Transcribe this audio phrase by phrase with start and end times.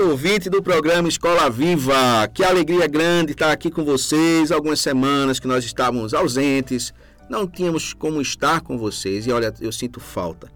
[0.00, 2.26] Noite, ouvinte do programa Escola Viva.
[2.32, 4.50] Que alegria grande estar aqui com vocês.
[4.50, 6.92] Algumas semanas que nós estávamos ausentes,
[7.28, 9.26] não tínhamos como estar com vocês.
[9.26, 10.50] E olha, eu sinto falta.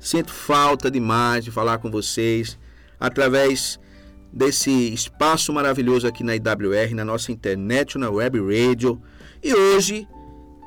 [0.00, 2.58] Sinto falta demais de falar com vocês
[2.98, 3.78] através
[4.32, 9.00] desse espaço maravilhoso aqui na IWR, na nossa internet, na web radio.
[9.42, 10.08] E hoje,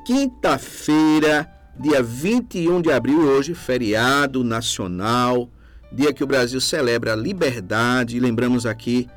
[0.06, 5.50] quinta-feira, dia 21 de abril, hoje, feriado nacional
[5.94, 9.08] dia que o Brasil celebra a liberdade, e lembramos aqui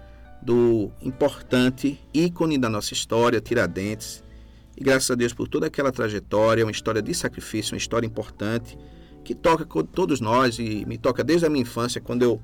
[0.41, 4.23] do importante ícone da nossa história, Tiradentes.
[4.77, 8.77] E graças a Deus por toda aquela trajetória, uma história de sacrifício, uma história importante,
[9.23, 12.41] que toca todos nós e me toca desde a minha infância, quando eu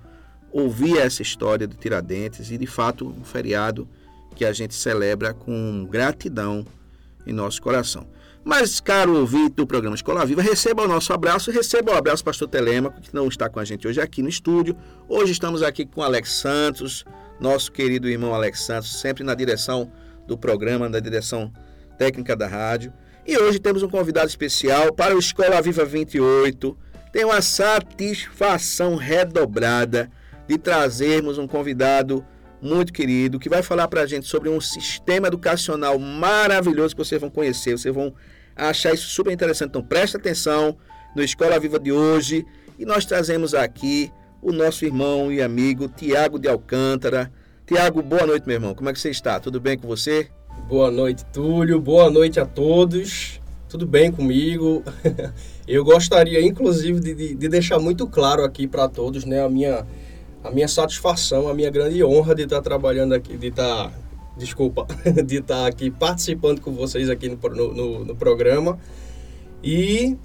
[0.51, 3.87] ouvia essa história do Tiradentes, e de fato um feriado
[4.35, 6.65] que a gente celebra com gratidão
[7.27, 8.07] em nosso coração.
[8.43, 12.25] Mas, caro ouvinte do programa Escola Viva, receba o nosso abraço, receba o abraço do
[12.25, 14.75] pastor Telemaco, que não está com a gente hoje aqui no estúdio.
[15.07, 17.05] Hoje estamos aqui com Alex Santos,
[17.39, 19.91] nosso querido irmão Alex Santos, sempre na direção
[20.27, 21.53] do programa, na direção
[21.99, 22.91] técnica da rádio.
[23.27, 26.75] E hoje temos um convidado especial para o Escola Viva 28.
[27.13, 30.09] Tenho uma satisfação redobrada
[30.47, 32.25] de trazermos um convidado
[32.61, 37.19] muito querido, que vai falar para a gente sobre um sistema educacional maravilhoso que vocês
[37.19, 38.13] vão conhecer, vocês vão
[38.55, 39.69] achar isso super interessante.
[39.69, 40.77] Então presta atenção
[41.15, 42.45] no Escola Viva de hoje
[42.77, 47.31] e nós trazemos aqui o nosso irmão e amigo Tiago de Alcântara.
[47.65, 48.75] Tiago, boa noite, meu irmão.
[48.75, 49.39] Como é que você está?
[49.39, 50.27] Tudo bem com você?
[50.67, 51.79] Boa noite, Túlio.
[51.79, 53.39] Boa noite a todos.
[53.69, 54.83] Tudo bem comigo?
[55.67, 59.85] Eu gostaria, inclusive, de, de deixar muito claro aqui para todos né, a minha
[60.43, 63.91] a minha satisfação, a minha grande honra de estar trabalhando aqui, de estar,
[64.37, 64.87] desculpa,
[65.25, 67.37] de estar aqui participando com vocês aqui no,
[67.73, 68.79] no, no programa.
[69.63, 70.17] E,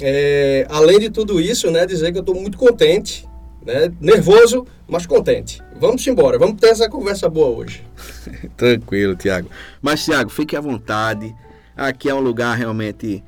[0.00, 3.26] é, além de tudo isso, né, dizer que eu estou muito contente,
[3.64, 5.62] né, nervoso, mas contente.
[5.78, 7.84] Vamos embora, vamos ter essa conversa boa hoje.
[8.56, 9.48] Tranquilo, Tiago.
[9.80, 11.34] Mas, Tiago, fique à vontade.
[11.76, 13.22] Aqui é um lugar realmente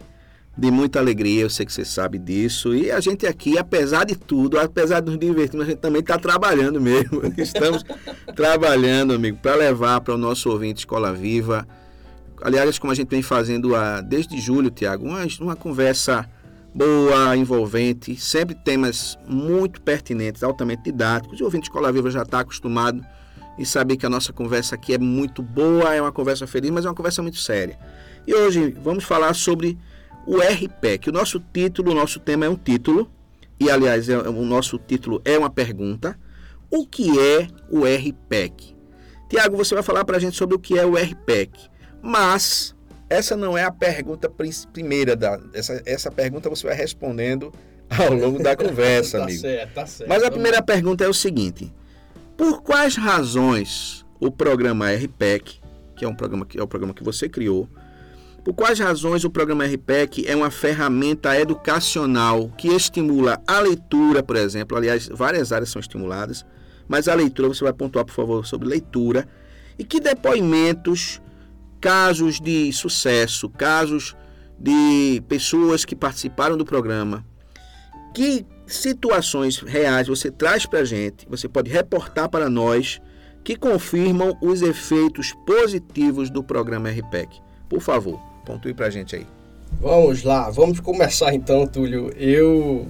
[0.57, 2.75] de muita alegria, eu sei que você sabe disso.
[2.75, 6.19] E a gente aqui, apesar de tudo, apesar de nos divertirmos, a gente também está
[6.19, 7.21] trabalhando mesmo.
[7.37, 7.85] Estamos
[8.35, 11.67] trabalhando, amigo, para levar para o nosso ouvinte Escola Viva.
[12.41, 16.27] Aliás, como a gente vem fazendo a, desde julho, Tiago, uma, uma conversa
[16.75, 21.41] boa, envolvente, sempre temas muito pertinentes, altamente didáticos.
[21.41, 23.05] O ouvinte Escola Viva já está acostumado
[23.59, 26.85] e saber que a nossa conversa aqui é muito boa, é uma conversa feliz, mas
[26.87, 27.79] é uma conversa muito séria.
[28.27, 29.79] E hoje vamos falar sobre
[30.27, 31.09] o RPEC.
[31.09, 33.11] O nosso título, o nosso tema é um título,
[33.59, 36.19] e aliás, é, o nosso título é uma pergunta.
[36.71, 38.75] O que é o RPEC?
[39.29, 41.69] Tiago, você vai falar para a gente sobre o que é o RPEC,
[42.03, 42.75] mas
[43.09, 44.31] essa não é a pergunta
[44.73, 47.53] primeira da essa, essa pergunta você vai respondendo
[47.89, 49.41] ao longo da conversa, tá amigo.
[49.41, 50.09] Certo, tá certo.
[50.09, 51.73] Mas a primeira pergunta é o seguinte:
[52.37, 55.61] por quais razões o programa RPEC,
[55.97, 57.69] que é um programa que é o programa que você criou,
[58.47, 64.37] por quais razões o programa RPEC é uma ferramenta educacional que estimula a leitura, por
[64.37, 64.79] exemplo?
[64.79, 66.47] Aliás, várias áreas são estimuladas,
[66.87, 69.27] mas a leitura, você vai pontuar, por favor, sobre leitura.
[69.77, 71.21] E que depoimentos,
[71.81, 74.15] casos de sucesso, casos
[74.57, 77.27] de pessoas que participaram do programa,
[78.15, 83.01] que situações reais você traz para a gente, você pode reportar para nós,
[83.43, 87.41] que confirmam os efeitos positivos do programa RPEC.
[87.69, 88.36] Por favor.
[88.47, 89.27] Pontue pra gente aí.
[89.81, 92.11] Vamos lá, vamos começar então, Túlio.
[92.17, 92.87] Eu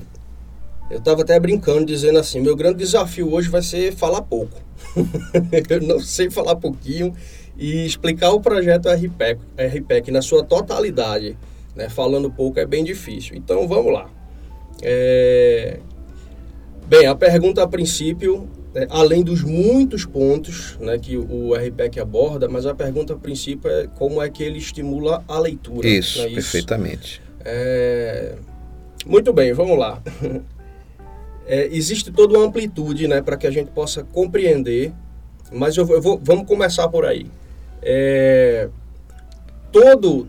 [0.89, 4.61] eu estava até brincando, dizendo assim: meu grande desafio hoje vai ser falar pouco.
[5.69, 7.13] eu não sei falar pouquinho
[7.57, 11.37] e explicar o projeto RPEC, RPEC na sua totalidade,
[11.75, 11.89] né?
[11.89, 13.35] falando pouco é bem difícil.
[13.37, 14.09] Então vamos lá.
[14.83, 15.81] É...
[16.87, 22.47] Bem, a pergunta a princípio é, além dos muitos pontos né, que o RPEC aborda,
[22.47, 25.89] mas a pergunta a princípio é como é que ele estimula a leitura.
[25.89, 26.35] Isso, é isso?
[26.35, 27.23] perfeitamente.
[27.43, 28.35] É...
[29.07, 30.03] Muito bem, vamos lá.
[31.49, 34.93] É, existe toda uma amplitude né, para que a gente possa compreender
[35.53, 37.31] Mas eu, eu vou, vamos começar por aí.
[37.81, 38.69] É,
[39.71, 40.29] todo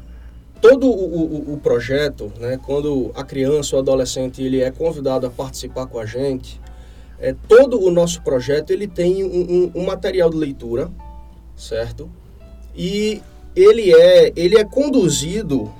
[0.61, 5.29] todo o, o, o, projeto, né, quando a criança ou adolescente ele é convidado a
[5.31, 6.61] participar com a gente,
[7.19, 10.91] é, todo o nosso projeto ele tem um, um, um material de leitura,
[11.55, 12.09] certo?
[12.75, 13.21] E
[13.55, 15.71] ele é, ele é conduzido,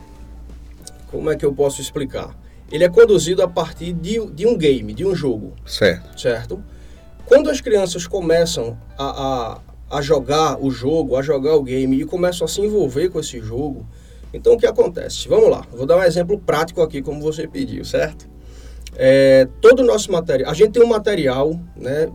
[1.12, 2.36] como é que eu posso explicar?
[2.72, 5.54] Ele é conduzido a partir de, de um game, de um jogo.
[5.66, 6.20] Certo.
[6.20, 6.64] Certo?
[7.26, 9.06] Quando as crianças começam a,
[9.90, 13.20] a, a jogar o jogo, a jogar o game e começam a se envolver com
[13.20, 13.86] esse jogo,
[14.34, 15.28] então o que acontece?
[15.28, 18.28] Vamos lá, vou dar um exemplo prático aqui, como você pediu, certo?
[19.00, 22.10] É, todo o nosso material, a gente tem um material né,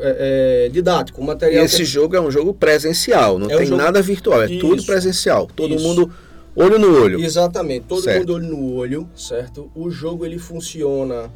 [0.00, 1.62] é, é, didático, um material.
[1.62, 1.84] E esse que...
[1.84, 3.82] jogo é um jogo presencial, não é tem um jogo...
[3.82, 4.60] nada virtual, é Isso.
[4.60, 5.48] tudo presencial.
[5.48, 5.84] Todo Isso.
[5.84, 6.12] mundo
[6.54, 7.20] olho no olho.
[7.20, 8.20] Exatamente, todo certo.
[8.20, 9.68] mundo olho no olho, certo?
[9.74, 11.28] O jogo ele funciona.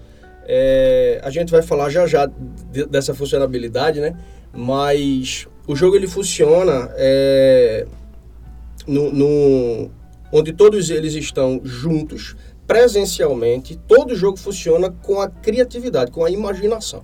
[0.47, 2.31] É, a gente vai falar já já
[2.89, 4.17] dessa funcionalidade, né?
[4.55, 7.87] Mas o jogo ele funciona é,
[8.87, 9.91] no, no
[10.33, 12.37] onde todos eles estão juntos,
[12.73, 17.03] presencialmente, todo jogo funciona com a criatividade, com a imaginação.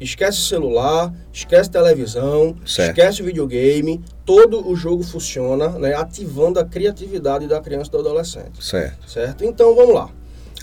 [0.00, 2.98] Esquece celular, esquece televisão, certo.
[2.98, 8.62] esquece videogame, todo o jogo funciona, né, ativando a criatividade da criança e do adolescente.
[8.62, 9.08] Certo.
[9.08, 9.44] Certo?
[9.44, 10.10] Então vamos lá.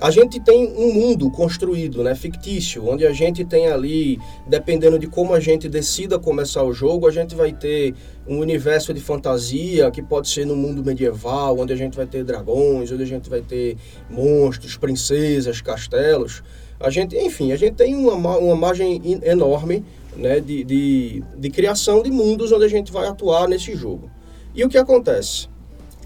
[0.01, 5.06] A gente tem um mundo construído, né, fictício, onde a gente tem ali, dependendo de
[5.06, 7.94] como a gente decida começar o jogo, a gente vai ter
[8.27, 12.24] um universo de fantasia que pode ser no mundo medieval, onde a gente vai ter
[12.24, 13.77] dragões, onde a gente vai ter
[14.09, 16.42] monstros, princesas, castelos.
[16.80, 19.86] A gente, enfim, a gente tem uma, uma margem enorme
[20.18, 24.09] né, de, de, de criação de mundos onde a gente vai atuar nesse jogo.
[24.56, 25.47] E o que acontece?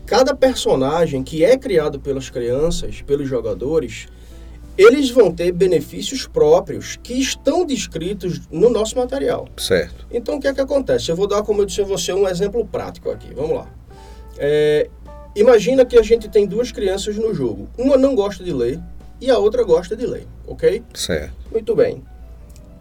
[0.05, 4.07] Cada personagem que é criado pelas crianças, pelos jogadores,
[4.77, 9.47] eles vão ter benefícios próprios que estão descritos no nosso material.
[9.57, 10.05] Certo.
[10.11, 11.09] Então, o que é que acontece?
[11.09, 13.33] Eu vou dar, como eu disse a você, um exemplo prático aqui.
[13.33, 13.67] Vamos lá.
[14.37, 14.89] É,
[15.35, 17.69] imagina que a gente tem duas crianças no jogo.
[17.77, 18.79] Uma não gosta de ler
[19.21, 20.83] e a outra gosta de ler, ok?
[20.93, 21.33] Certo.
[21.51, 22.03] Muito bem.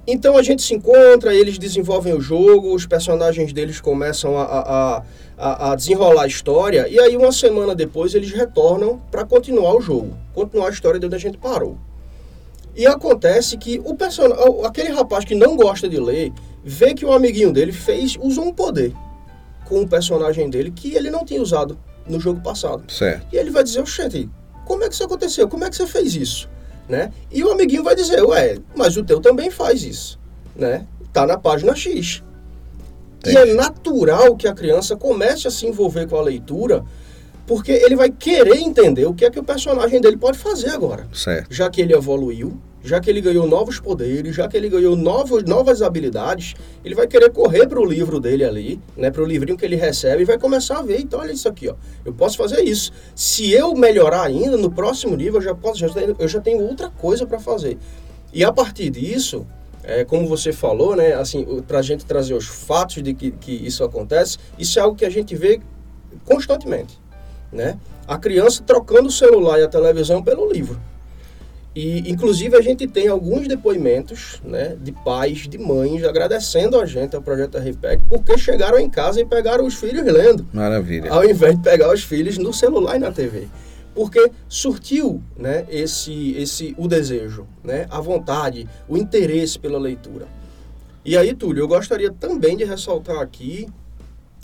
[0.07, 5.03] Então a gente se encontra, eles desenvolvem o jogo, os personagens deles começam a, a,
[5.39, 9.81] a, a desenrolar a história, e aí uma semana depois eles retornam para continuar o
[9.81, 11.79] jogo, continuar a história de onde a gente parou.
[12.77, 14.27] E acontece que o person...
[14.65, 18.53] aquele rapaz que não gosta de ler vê que o amiguinho dele fez usou um
[18.53, 18.93] poder
[19.65, 22.91] com o personagem dele que ele não tinha usado no jogo passado.
[22.93, 23.27] Certo.
[23.33, 24.29] E ele vai dizer, oxente,
[24.67, 25.49] como é que isso aconteceu?
[25.49, 26.49] Como é que você fez isso?
[26.89, 27.13] Né?
[27.31, 30.19] E o amiguinho vai dizer, ué, mas o teu também faz isso,
[30.55, 30.87] né?
[31.13, 32.23] Tá na página X.
[33.27, 36.85] E é natural que a criança comece a se envolver com a leitura,
[37.47, 41.07] porque ele vai querer entender o que é que o personagem dele pode fazer agora.
[41.13, 41.53] Certo.
[41.53, 45.43] Já que ele evoluiu, já que ele ganhou novos poderes, já que ele ganhou novos,
[45.45, 46.55] novas habilidades,
[46.85, 49.75] ele vai querer correr para o livro dele ali, né, para o livrinho que ele
[49.75, 52.93] recebe e vai começar a ver, então olha isso aqui, ó, eu posso fazer isso.
[53.17, 56.63] Se eu melhorar ainda, no próximo nível eu já posso, já tenho, eu já tenho
[56.63, 57.79] outra coisa para fazer.
[58.33, 59.47] E a partir disso,
[59.83, 63.53] é, como você falou, né, assim, para a gente trazer os fatos de que, que
[63.53, 65.59] isso acontece, isso é algo que a gente vê
[66.25, 67.01] constantemente,
[67.51, 67.79] né?
[68.07, 70.79] A criança trocando o celular e a televisão pelo livro.
[71.75, 77.17] E, inclusive, a gente tem alguns depoimentos né, de pais, de mães, agradecendo a gente,
[77.17, 80.47] ao projeto RPEC, porque chegaram em casa e pegaram os filhos lendo.
[80.53, 81.11] Maravilha.
[81.11, 83.49] Ao invés de pegar os filhos no celular e na TV.
[83.93, 90.29] Porque surtiu né, esse, esse, o desejo, né, a vontade, o interesse pela leitura.
[91.05, 93.67] E aí, Túlio, eu gostaria também de ressaltar aqui,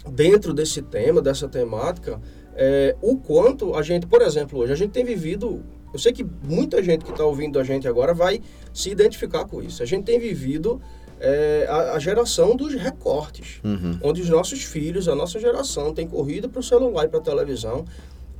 [0.08, 2.20] dentro desse tema, dessa temática,
[2.54, 6.24] é, o quanto a gente, por exemplo, hoje, a gente tem vivido eu sei que
[6.24, 8.40] muita gente que está ouvindo a gente agora vai
[8.72, 9.82] se identificar com isso.
[9.82, 10.80] A gente tem vivido
[11.20, 13.98] é, a, a, geração dos recortes, uhum.
[14.02, 17.22] onde os nossos filhos, a nossa geração, tem corrido para o celular e para a
[17.22, 17.84] televisão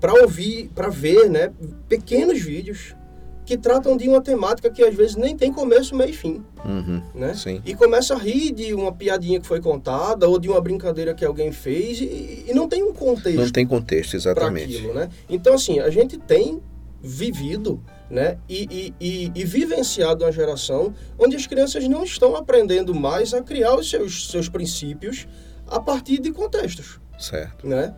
[0.01, 1.53] para ouvir, para ver né,
[1.89, 2.97] pequenos vídeos
[3.45, 6.43] que tratam de uma temática que às vezes nem tem começo, meio e fim.
[6.65, 7.35] Uhum, né?
[7.35, 7.61] Sim.
[7.67, 11.25] E começa a rir de uma piadinha que foi contada ou de uma brincadeira que
[11.25, 13.41] alguém fez e, e não tem um contexto.
[13.41, 14.77] Não tem contexto, exatamente.
[14.77, 15.09] Aquilo, né?
[15.29, 16.61] Então, assim, a gente tem
[17.03, 23.33] vivido né, e, e, e, vivenciado uma geração onde as crianças não estão aprendendo mais
[23.33, 25.27] a criar os seus, seus princípios
[25.67, 27.01] a partir de contextos.
[27.19, 27.67] Certo.
[27.67, 27.95] Né?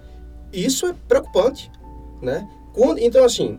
[0.52, 1.71] Isso é preocupante.
[2.21, 2.47] Né?
[2.75, 3.59] Quando, então, assim,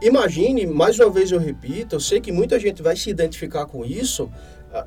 [0.00, 3.84] imagine, mais uma vez eu repito, eu sei que muita gente vai se identificar com
[3.84, 4.30] isso,
[4.72, 4.86] ah,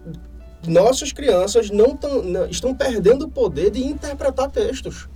[0.67, 5.09] nossas crianças não, tão, não estão perdendo o poder de interpretar textos.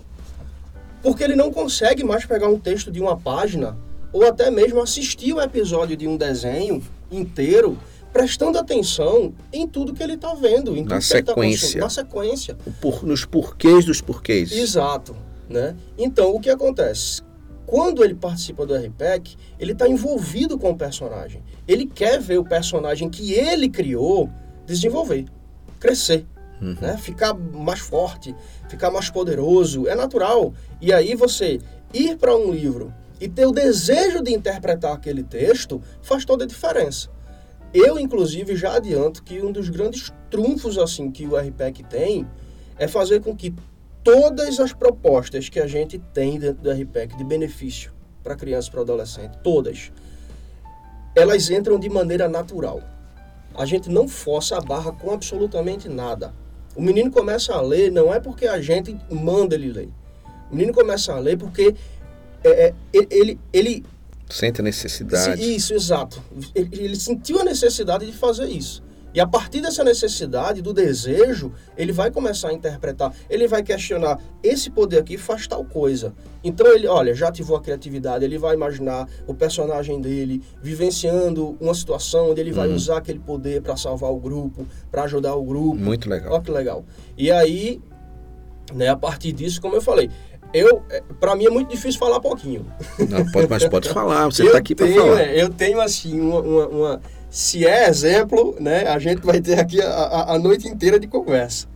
[1.01, 3.77] Porque ele não consegue mais pegar um texto de uma página
[4.15, 6.81] ou até mesmo assistir o episódio de um desenho
[7.11, 7.77] inteiro,
[8.13, 11.65] prestando atenção em tudo que ele está vendo, em tudo na que sequência.
[11.65, 12.57] está Na sequência.
[12.79, 14.53] Por, nos porquês dos porquês.
[14.53, 15.13] Exato.
[15.49, 15.75] Né?
[15.97, 17.23] Então, o que acontece?
[17.65, 21.43] Quando ele participa do RPEC, ele está envolvido com o personagem.
[21.67, 24.29] Ele quer ver o personagem que ele criou
[24.65, 25.25] desenvolver,
[25.77, 26.25] crescer,
[26.61, 26.77] uhum.
[26.79, 26.95] né?
[26.97, 28.33] ficar mais forte,
[28.69, 29.89] ficar mais poderoso.
[29.89, 30.53] É natural.
[30.79, 31.59] E aí você
[31.93, 36.47] ir para um livro e ter o desejo de interpretar aquele texto faz toda a
[36.47, 37.09] diferença.
[37.73, 42.27] Eu, inclusive, já adianto que um dos grandes trunfos assim que o RPEC tem
[42.77, 43.53] é fazer com que
[44.03, 47.91] todas as propostas que a gente tem dentro do RPEC de benefício
[48.23, 49.91] para criança e para adolescente, todas,
[51.15, 52.81] elas entram de maneira natural.
[53.57, 56.33] A gente não força a barra com absolutamente nada.
[56.75, 59.89] O menino começa a ler não é porque a gente manda ele ler.
[60.51, 61.73] O menino começa a ler porque
[62.47, 63.85] é, é, ele, ele
[64.29, 65.55] Sente a necessidade.
[65.55, 66.21] Isso, exato.
[66.53, 68.83] Ele, ele, sentiu a necessidade de fazer isso.
[69.13, 73.13] E a partir dessa necessidade, do desejo, ele vai começar a interpretar.
[73.29, 76.13] Ele vai questionar: esse poder aqui faz tal coisa.
[76.43, 78.25] Então ele, olha, já ativou a criatividade.
[78.25, 82.75] Ele vai imaginar o personagem dele vivenciando uma situação onde ele vai uhum.
[82.75, 85.77] usar aquele poder para salvar o grupo, para ajudar o grupo.
[85.77, 86.33] Muito legal.
[86.33, 86.83] Olha que legal.
[87.17, 87.81] E aí,
[88.73, 90.09] né, a partir disso, como eu falei,
[90.53, 92.65] eu, é, para mim é muito difícil falar pouquinho.
[93.09, 95.21] Não, pode, mas pode falar, você está aqui para falar.
[95.21, 99.59] É, eu tenho assim uma, uma, uma, se é exemplo, né, a gente vai ter
[99.59, 101.67] aqui a, a noite inteira de conversa.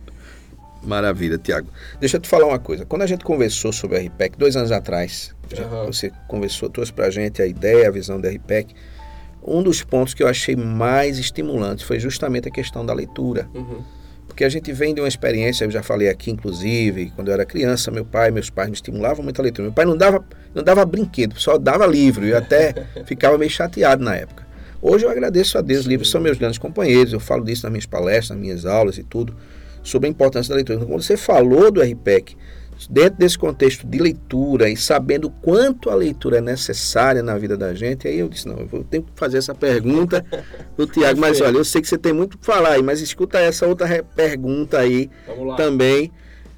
[0.82, 1.68] Maravilha, Tiago.
[1.98, 2.86] Deixa eu te falar uma coisa.
[2.86, 5.86] Quando a gente conversou sobre a RPEC dois anos atrás, uhum.
[5.86, 8.74] você conversou, trouxe para a gente a ideia, a visão da RPEC.
[9.42, 13.48] Um dos pontos que eu achei mais estimulante foi justamente a questão da leitura.
[13.54, 13.82] Uhum
[14.40, 17.44] porque a gente vem de uma experiência, eu já falei aqui, inclusive, quando eu era
[17.44, 19.64] criança, meu pai, meus pais me estimulavam muito a leitura.
[19.66, 23.50] Meu pai não dava, não dava brinquedo, só dava livro, e eu até ficava meio
[23.50, 24.46] chateado na época.
[24.80, 27.84] Hoje eu agradeço a Deus, livros são meus grandes companheiros, eu falo disso nas minhas
[27.84, 29.36] palestras, nas minhas aulas e tudo,
[29.82, 30.86] sobre a importância da leitura.
[30.86, 32.34] Quando você falou do RPEC,
[32.88, 37.74] dentro desse contexto de leitura e sabendo quanto a leitura é necessária na vida da
[37.74, 40.24] gente, aí eu disse, não, eu ter que fazer essa pergunta
[40.76, 43.38] do Tiago, mas olha, eu sei que você tem muito para falar aí, mas escuta
[43.38, 45.10] essa outra pergunta aí
[45.56, 46.10] também,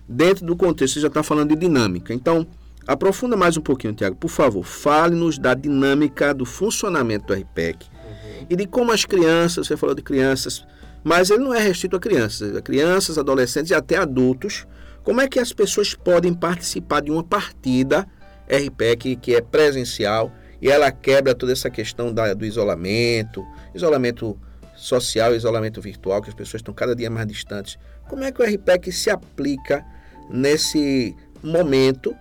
[0.08, 2.12] dentro do contexto, você já está falando de dinâmica.
[2.12, 2.46] Então,
[2.86, 8.46] aprofunda mais um pouquinho, Tiago, por favor, fale-nos da dinâmica do funcionamento do RPEC uhum.
[8.50, 10.64] e de como as crianças, você falou de crianças,
[11.02, 14.66] mas ele não é restrito a crianças, a crianças, adolescentes e até adultos,
[15.04, 18.06] como é que as pessoas podem participar de uma partida
[18.48, 23.44] RPEC que é presencial e ela quebra toda essa questão da, do isolamento,
[23.74, 24.38] isolamento
[24.76, 27.78] social, isolamento virtual, que as pessoas estão cada dia mais distantes.
[28.08, 29.84] Como é que o RPEC se aplica
[30.30, 32.14] nesse momento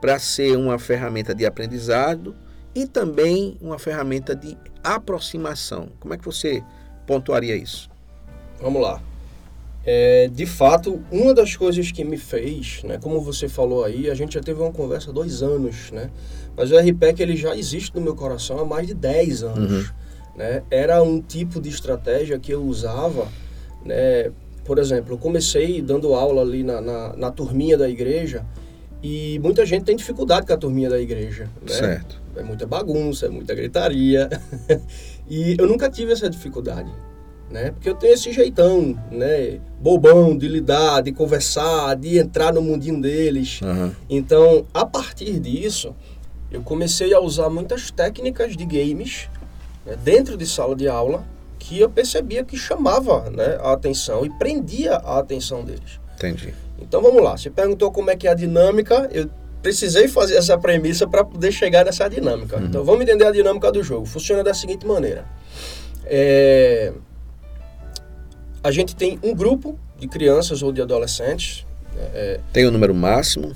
[0.00, 2.36] para ser uma ferramenta de aprendizado
[2.74, 5.88] e também uma ferramenta de aproximação?
[5.98, 6.62] Como é que você
[7.06, 7.88] pontuaria isso?
[8.60, 9.00] Vamos lá.
[9.88, 14.14] É, de fato, uma das coisas que me fez, né, como você falou aí, a
[14.14, 16.10] gente já teve uma conversa há dois anos, né?
[16.56, 19.72] Mas o RPEC ele já existe no meu coração há mais de 10 anos.
[19.72, 19.94] Uhum.
[20.36, 20.62] Né?
[20.70, 23.28] Era um tipo de estratégia que eu usava,
[23.84, 24.32] né?
[24.64, 28.44] Por exemplo, eu comecei dando aula ali na, na, na turminha da igreja
[29.00, 31.44] e muita gente tem dificuldade com a turminha da igreja.
[31.62, 31.72] Né?
[31.72, 32.20] Certo.
[32.34, 34.28] É muita bagunça, é muita gritaria.
[35.28, 36.90] e eu nunca tive essa dificuldade
[37.50, 37.70] né?
[37.70, 39.60] Porque eu tenho esse jeitão, né?
[39.80, 43.60] Bobão de lidar, de conversar, de entrar no mundinho deles.
[43.62, 43.92] Uhum.
[44.08, 45.94] Então, a partir disso,
[46.50, 49.28] eu comecei a usar muitas técnicas de games
[49.84, 49.96] né?
[50.02, 51.24] dentro de sala de aula
[51.58, 56.00] que eu percebia que chamava né, a atenção e prendia a atenção deles.
[56.14, 56.54] Entendi.
[56.78, 57.36] Então vamos lá.
[57.36, 59.08] Você perguntou como é que é a dinâmica.
[59.12, 59.28] Eu
[59.62, 62.56] precisei fazer essa premissa para poder chegar nessa dinâmica.
[62.56, 62.66] Uhum.
[62.66, 64.06] Então vamos entender a dinâmica do jogo.
[64.06, 65.24] Funciona da seguinte maneira.
[66.04, 66.92] É,
[68.66, 71.64] a gente tem um grupo de crianças ou de adolescentes.
[72.12, 73.54] É, tem o um número máximo?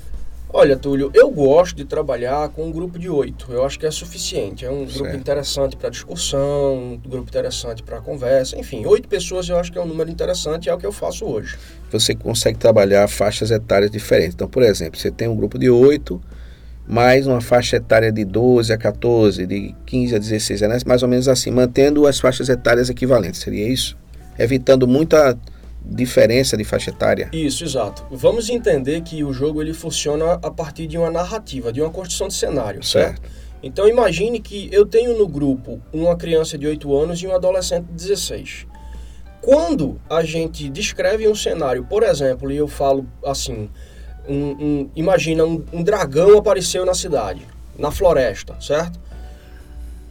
[0.53, 3.51] Olha, Túlio, eu gosto de trabalhar com um grupo de oito.
[3.51, 4.65] Eu acho que é suficiente.
[4.65, 4.99] É um certo.
[4.99, 8.57] grupo interessante para discussão, um grupo interessante para conversa.
[8.57, 10.93] Enfim, oito pessoas eu acho que é um número interessante e é o que eu
[10.93, 11.57] faço hoje.
[11.91, 14.33] Você consegue trabalhar faixas etárias diferentes.
[14.33, 16.21] Então, por exemplo, você tem um grupo de oito,
[16.87, 21.09] mais uma faixa etária de 12 a 14, de 15 a 16 anos, mais ou
[21.09, 23.41] menos assim, mantendo as faixas etárias equivalentes.
[23.41, 23.99] Seria isso?
[24.37, 25.37] Evitando muita
[25.83, 27.29] diferença de faixa etária.
[27.33, 28.05] Isso, exato.
[28.11, 32.27] Vamos entender que o jogo ele funciona a partir de uma narrativa, de uma construção
[32.27, 33.21] de cenário, certo?
[33.21, 33.41] certo?
[33.63, 37.85] Então imagine que eu tenho no grupo uma criança de 8 anos e um adolescente
[37.85, 38.67] de 16.
[39.41, 43.69] Quando a gente descreve um cenário, por exemplo, e eu falo assim,
[44.27, 47.41] um, um, imagina um, um dragão apareceu na cidade,
[47.77, 48.99] na floresta, certo?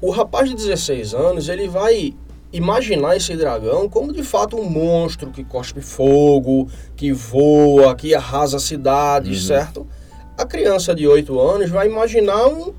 [0.00, 2.14] O rapaz de 16 anos, ele vai
[2.52, 8.58] imaginar esse dragão como de fato um monstro que cospe fogo, que voa, que arrasa
[8.58, 9.46] cidades, uhum.
[9.46, 9.86] certo?
[10.36, 12.72] A criança de 8 anos vai imaginar um,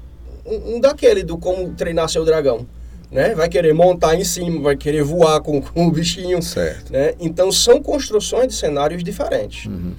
[0.46, 2.66] um, um, daquele do como treinar seu dragão.
[3.10, 3.36] Né?
[3.36, 6.42] Vai querer montar em cima, vai querer voar com, com o bichinho.
[6.42, 6.92] Certo.
[6.92, 7.14] Né?
[7.20, 9.66] Então são construções de cenários diferentes.
[9.66, 9.94] Uhum.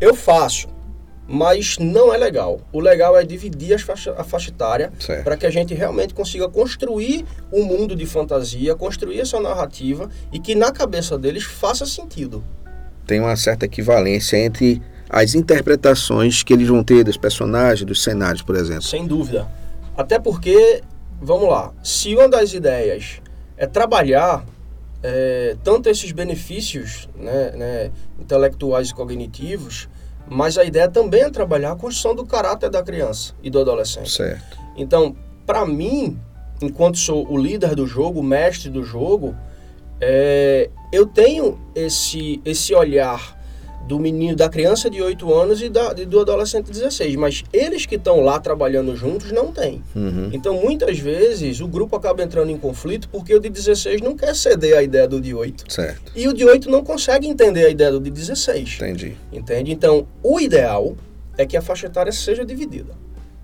[0.00, 0.68] Eu faço
[1.28, 2.60] mas não é legal.
[2.72, 4.90] O legal é dividir faixa, a faixa etária
[5.22, 10.38] para que a gente realmente consiga construir um mundo de fantasia, construir essa narrativa e
[10.38, 12.42] que na cabeça deles faça sentido.
[13.06, 18.40] Tem uma certa equivalência entre as interpretações que eles vão ter dos personagens, dos cenários,
[18.40, 18.82] por exemplo.
[18.82, 19.46] Sem dúvida.
[19.96, 20.82] Até porque,
[21.20, 23.20] vamos lá, se uma das ideias
[23.56, 24.44] é trabalhar
[25.02, 29.88] é, tanto esses benefícios né, né, intelectuais e cognitivos,
[30.30, 34.10] mas a ideia também é trabalhar a construção do caráter da criança e do adolescente.
[34.10, 34.58] Certo.
[34.76, 35.16] Então,
[35.46, 36.18] para mim,
[36.60, 39.34] enquanto sou o líder do jogo, o mestre do jogo,
[40.00, 43.37] é, eu tenho esse, esse olhar
[43.88, 47.16] do menino, da criança de 8 anos e, da, e do adolescente de 16.
[47.16, 49.82] Mas eles que estão lá trabalhando juntos não têm.
[49.96, 50.28] Uhum.
[50.32, 54.36] Então, muitas vezes, o grupo acaba entrando em conflito porque o de 16 não quer
[54.36, 55.72] ceder a ideia do de 8.
[55.72, 56.12] Certo.
[56.14, 58.74] E o de 8 não consegue entender a ideia do de 16.
[58.76, 59.16] Entendi.
[59.32, 59.72] Entende?
[59.72, 60.94] Então, o ideal
[61.38, 62.92] é que a faixa etária seja dividida.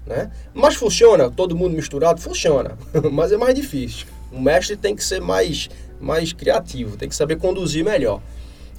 [0.07, 0.31] Né?
[0.53, 2.21] Mas funciona, todo mundo misturado?
[2.21, 2.77] Funciona.
[3.11, 4.07] Mas é mais difícil.
[4.31, 8.21] O mestre tem que ser mais, mais criativo, tem que saber conduzir melhor.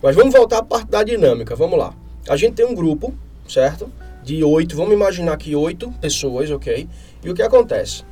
[0.01, 1.93] Mas vamos voltar à parte da dinâmica, vamos lá.
[2.27, 3.13] A gente tem um grupo,
[3.47, 3.91] certo?
[4.23, 6.87] De oito, vamos imaginar que oito pessoas, ok?
[7.23, 8.03] E o que acontece?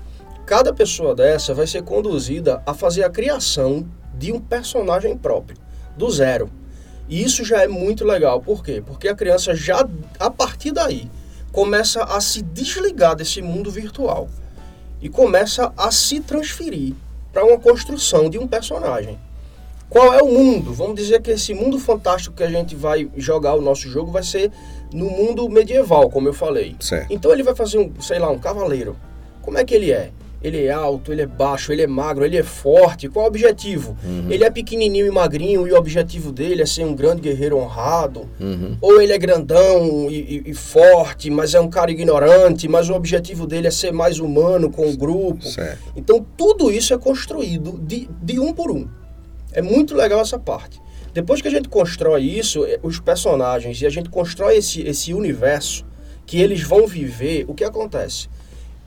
[0.45, 5.57] Cada pessoa dessa vai ser conduzida a fazer a criação de um personagem próprio,
[5.97, 6.49] do zero.
[7.09, 8.81] E isso já é muito legal, por quê?
[8.85, 9.87] Porque a criança já,
[10.19, 11.09] a partir daí,
[11.51, 14.29] começa a se desligar desse mundo virtual
[15.01, 16.93] e começa a se transferir
[17.31, 19.19] para uma construção de um personagem.
[19.93, 20.73] Qual é o mundo?
[20.73, 24.23] Vamos dizer que esse mundo fantástico que a gente vai jogar o nosso jogo vai
[24.23, 24.51] ser
[24.91, 26.75] no mundo medieval, como eu falei.
[26.79, 27.13] Certo.
[27.13, 28.95] Então ele vai fazer um, sei lá, um cavaleiro.
[29.43, 30.10] Como é que ele é?
[30.41, 33.08] Ele é alto, ele é baixo, ele é magro, ele é forte.
[33.08, 33.95] Qual é o objetivo?
[34.03, 34.32] Uhum.
[34.32, 38.27] Ele é pequenininho e magrinho e o objetivo dele é ser um grande guerreiro honrado.
[38.39, 38.75] Uhum.
[38.82, 42.95] Ou ele é grandão e, e, e, forte, mas é um cara ignorante, mas o
[42.95, 45.45] objetivo dele é ser mais humano com o grupo.
[45.45, 45.93] Certo.
[45.95, 48.88] Então tudo isso é construído de, de um por um.
[49.53, 50.81] É muito legal essa parte.
[51.13, 55.13] Depois que a gente constrói isso, eh, os personagens, e a gente constrói esse, esse
[55.13, 55.85] universo
[56.25, 58.27] que eles vão viver, o que acontece?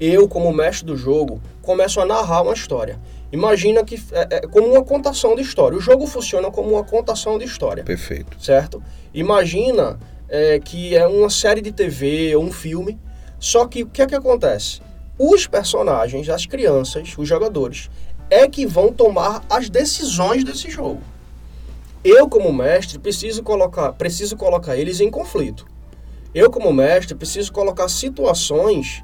[0.00, 2.98] Eu, como mestre do jogo, começo a narrar uma história.
[3.32, 5.78] Imagina que é, é como uma contação de história.
[5.78, 7.84] O jogo funciona como uma contação de história.
[7.84, 8.36] Perfeito.
[8.42, 8.82] Certo?
[9.14, 9.98] Imagina
[10.28, 12.98] é, que é uma série de TV ou um filme.
[13.38, 14.80] Só que o que é que acontece?
[15.18, 17.90] Os personagens, as crianças, os jogadores,
[18.30, 21.02] é que vão tomar as decisões desse jogo.
[22.04, 25.66] Eu, como mestre, preciso colocar, preciso colocar eles em conflito.
[26.34, 29.02] Eu, como mestre, preciso colocar situações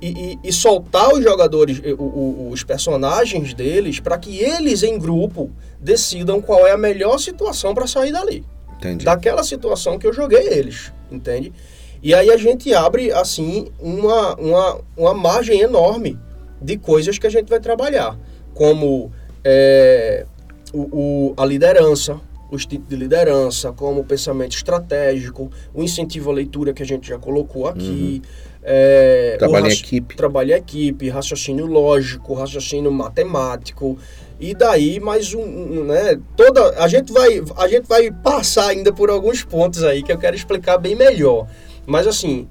[0.00, 6.40] e, e, e soltar os jogadores, os personagens deles, para que eles, em grupo, decidam
[6.40, 8.44] qual é a melhor situação para sair dali.
[8.76, 9.04] Entendi.
[9.04, 11.52] Daquela situação que eu joguei eles, entende?
[12.00, 16.16] E aí a gente abre, assim, uma, uma, uma margem enorme
[16.62, 18.16] de coisas que a gente vai trabalhar
[18.58, 19.12] como
[19.44, 20.26] é,
[20.74, 26.34] o, o, a liderança, os tipos de liderança, como o pensamento estratégico, o incentivo à
[26.34, 28.20] leitura que a gente já colocou aqui.
[28.24, 28.48] Uhum.
[28.64, 30.16] É, trabalho em equipe.
[30.16, 33.96] Trabalho em equipe, raciocínio lógico, raciocínio matemático.
[34.40, 39.08] E daí mais um, né, toda a gente vai a gente vai passar ainda por
[39.08, 41.46] alguns pontos aí que eu quero explicar bem melhor.
[41.86, 42.48] Mas assim,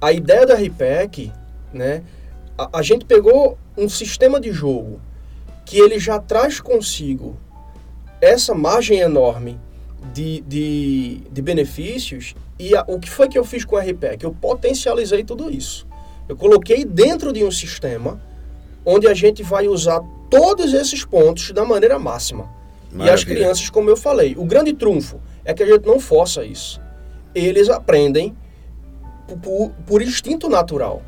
[0.00, 1.32] a ideia da RPEC,
[1.72, 2.02] né,
[2.58, 5.00] a, a gente pegou um sistema de jogo
[5.70, 7.36] que ele já traz consigo
[8.20, 9.56] essa margem enorme
[10.12, 12.34] de, de, de benefícios.
[12.58, 14.24] E a, o que foi que eu fiz com o RPEC?
[14.24, 15.86] Eu potencializei tudo isso.
[16.28, 18.20] Eu coloquei dentro de um sistema
[18.84, 22.50] onde a gente vai usar todos esses pontos da maneira máxima.
[22.90, 23.08] Maravilha.
[23.08, 26.44] E as crianças, como eu falei, o grande trunfo é que a gente não força
[26.44, 26.80] isso.
[27.32, 28.36] Eles aprendem
[29.40, 31.00] por, por instinto natural.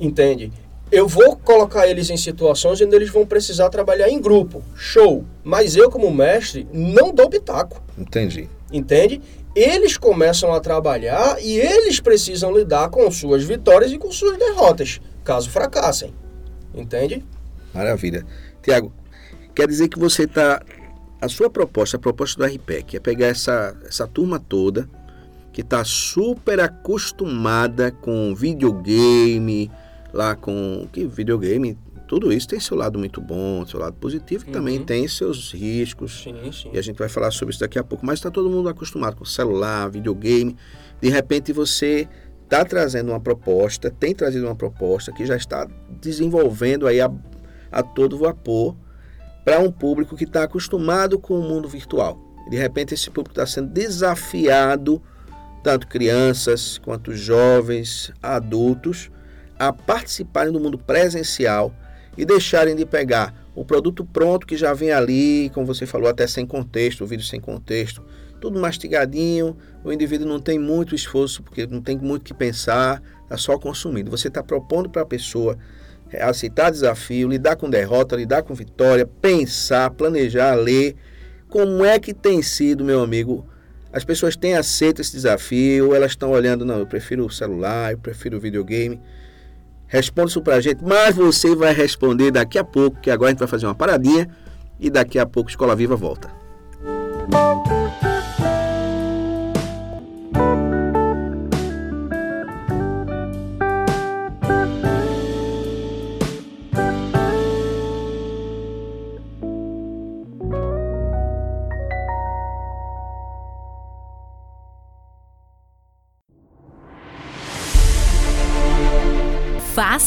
[0.00, 0.50] Entende?
[0.94, 4.62] Eu vou colocar eles em situações onde eles vão precisar trabalhar em grupo.
[4.76, 5.24] Show.
[5.42, 7.82] Mas eu, como mestre, não dou pitaco.
[7.98, 8.48] Entendi.
[8.72, 9.20] Entende?
[9.56, 15.00] Eles começam a trabalhar e eles precisam lidar com suas vitórias e com suas derrotas,
[15.24, 16.14] caso fracassem.
[16.72, 17.24] Entende?
[17.74, 18.24] Maravilha.
[18.62, 18.92] Tiago,
[19.52, 20.62] quer dizer que você está.
[21.20, 24.88] A sua proposta, a proposta do RPEC, é pegar essa, essa turma toda
[25.52, 29.70] que está super acostumada com videogame,
[30.14, 34.52] lá com que videogame, tudo isso tem seu lado muito bom, seu lado positivo, e
[34.52, 34.84] também Uhum.
[34.84, 36.22] tem seus riscos.
[36.22, 36.70] Sim, sim.
[36.72, 38.06] E a gente vai falar sobre isso daqui a pouco.
[38.06, 40.56] Mas está todo mundo acostumado com celular, videogame.
[41.00, 42.08] De repente você
[42.44, 45.66] está trazendo uma proposta, tem trazido uma proposta que já está
[46.00, 47.10] desenvolvendo aí a,
[47.72, 48.76] a todo vapor
[49.44, 52.18] para um público que está acostumado com o mundo virtual.
[52.50, 55.02] De repente esse público está sendo desafiado,
[55.62, 59.10] tanto crianças quanto jovens, adultos,
[59.58, 61.74] a participarem do mundo presencial
[62.16, 66.26] e deixarem de pegar o produto pronto que já vem ali, como você falou, até
[66.26, 68.02] sem contexto, o vídeo sem contexto,
[68.40, 73.36] tudo mastigadinho, o indivíduo não tem muito esforço, porque não tem muito que pensar, está
[73.36, 74.10] só consumindo.
[74.10, 75.56] Você está propondo para a pessoa
[76.20, 80.94] aceitar desafio, lidar com derrota, lidar com vitória, pensar, planejar, ler.
[81.48, 83.46] Como é que tem sido, meu amigo?
[83.92, 87.98] As pessoas têm aceito esse desafio, elas estão olhando, não, eu prefiro o celular, eu
[87.98, 89.00] prefiro o videogame.
[89.86, 93.38] Responda isso pra gente, mas você vai responder daqui a pouco, que agora a gente
[93.40, 94.28] vai fazer uma paradinha
[94.80, 96.30] e daqui a pouco Escola Viva volta.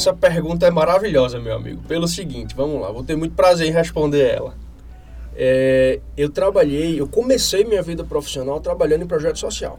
[0.00, 1.82] Essa pergunta é maravilhosa, meu amigo.
[1.86, 4.54] Pelo seguinte, vamos lá, vou ter muito prazer em responder ela.
[5.36, 9.78] É, eu trabalhei, eu comecei minha vida profissional trabalhando em projeto social.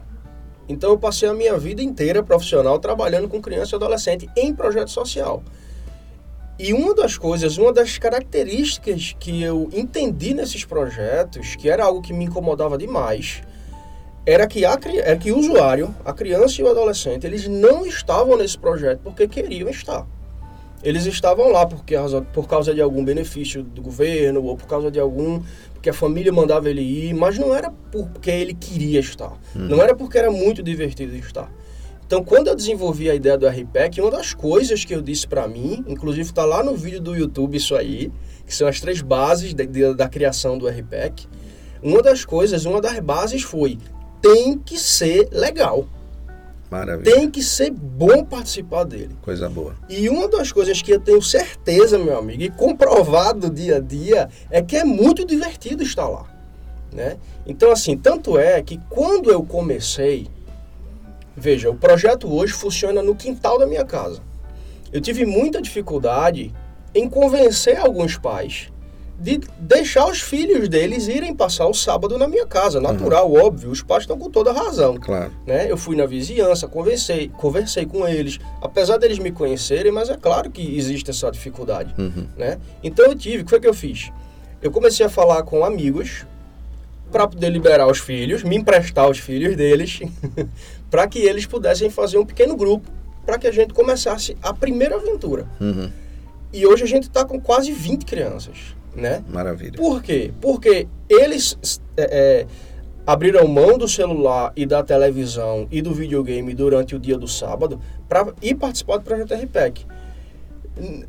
[0.68, 4.90] Então eu passei a minha vida inteira profissional trabalhando com criança e adolescente em projeto
[4.90, 5.42] social.
[6.56, 12.00] E uma das coisas, uma das características que eu entendi nesses projetos, que era algo
[12.00, 13.42] que me incomodava demais,
[14.24, 18.36] era que, a, era que o usuário, a criança e o adolescente, eles não estavam
[18.36, 20.06] nesse projeto porque queriam estar.
[20.82, 21.94] Eles estavam lá porque,
[22.32, 25.40] por causa de algum benefício do governo ou por causa de algum.
[25.74, 29.32] porque a família mandava ele ir, mas não era porque ele queria estar.
[29.54, 31.52] Não era porque era muito divertido estar.
[32.06, 35.48] Então, quando eu desenvolvi a ideia do RPEC, uma das coisas que eu disse para
[35.48, 38.12] mim, inclusive está lá no vídeo do YouTube isso aí,
[38.46, 41.26] que são as três bases de- de- da criação do RPEC.
[41.82, 43.78] Uma das coisas, uma das bases foi
[44.22, 45.86] tem que ser legal,
[46.70, 47.14] Maravilha.
[47.16, 49.16] tem que ser bom participar dele.
[49.20, 49.74] Coisa boa.
[49.88, 54.30] E uma das coisas que eu tenho certeza, meu amigo, e comprovado dia a dia,
[54.48, 56.24] é que é muito divertido estar lá.
[56.92, 57.18] Né?
[57.46, 60.28] Então, assim, tanto é que quando eu comecei,
[61.36, 64.22] veja, o projeto hoje funciona no quintal da minha casa.
[64.92, 66.54] Eu tive muita dificuldade
[66.94, 68.70] em convencer alguns pais
[69.22, 72.80] de deixar os filhos deles irem passar o sábado na minha casa.
[72.80, 75.30] Natural, óbvio, os pais estão com toda a razão Claro.
[75.46, 75.70] né?
[75.70, 80.50] Eu fui na vizinhança, conversei, conversei com eles, apesar deles me conhecerem, mas é claro
[80.50, 82.26] que existe essa dificuldade, Uhum.
[82.36, 82.58] né?
[82.82, 84.10] Então eu tive, o que foi que eu fiz?
[84.60, 86.26] Eu comecei a falar com amigos
[87.12, 90.00] para poder liberar os filhos, me emprestar os filhos deles,
[90.90, 92.90] para que eles pudessem fazer um pequeno grupo,
[93.24, 95.46] para que a gente começasse a primeira aventura.
[95.60, 95.88] Uhum.
[96.52, 98.56] E hoje a gente está com quase 20 crianças,
[98.94, 99.24] né?
[99.28, 99.76] Maravilha.
[99.76, 100.32] Por quê?
[100.40, 102.46] Porque eles é, é,
[103.06, 107.80] abriram mão do celular e da televisão e do videogame durante o dia do sábado
[108.08, 109.86] para ir participar do projeto RPEC.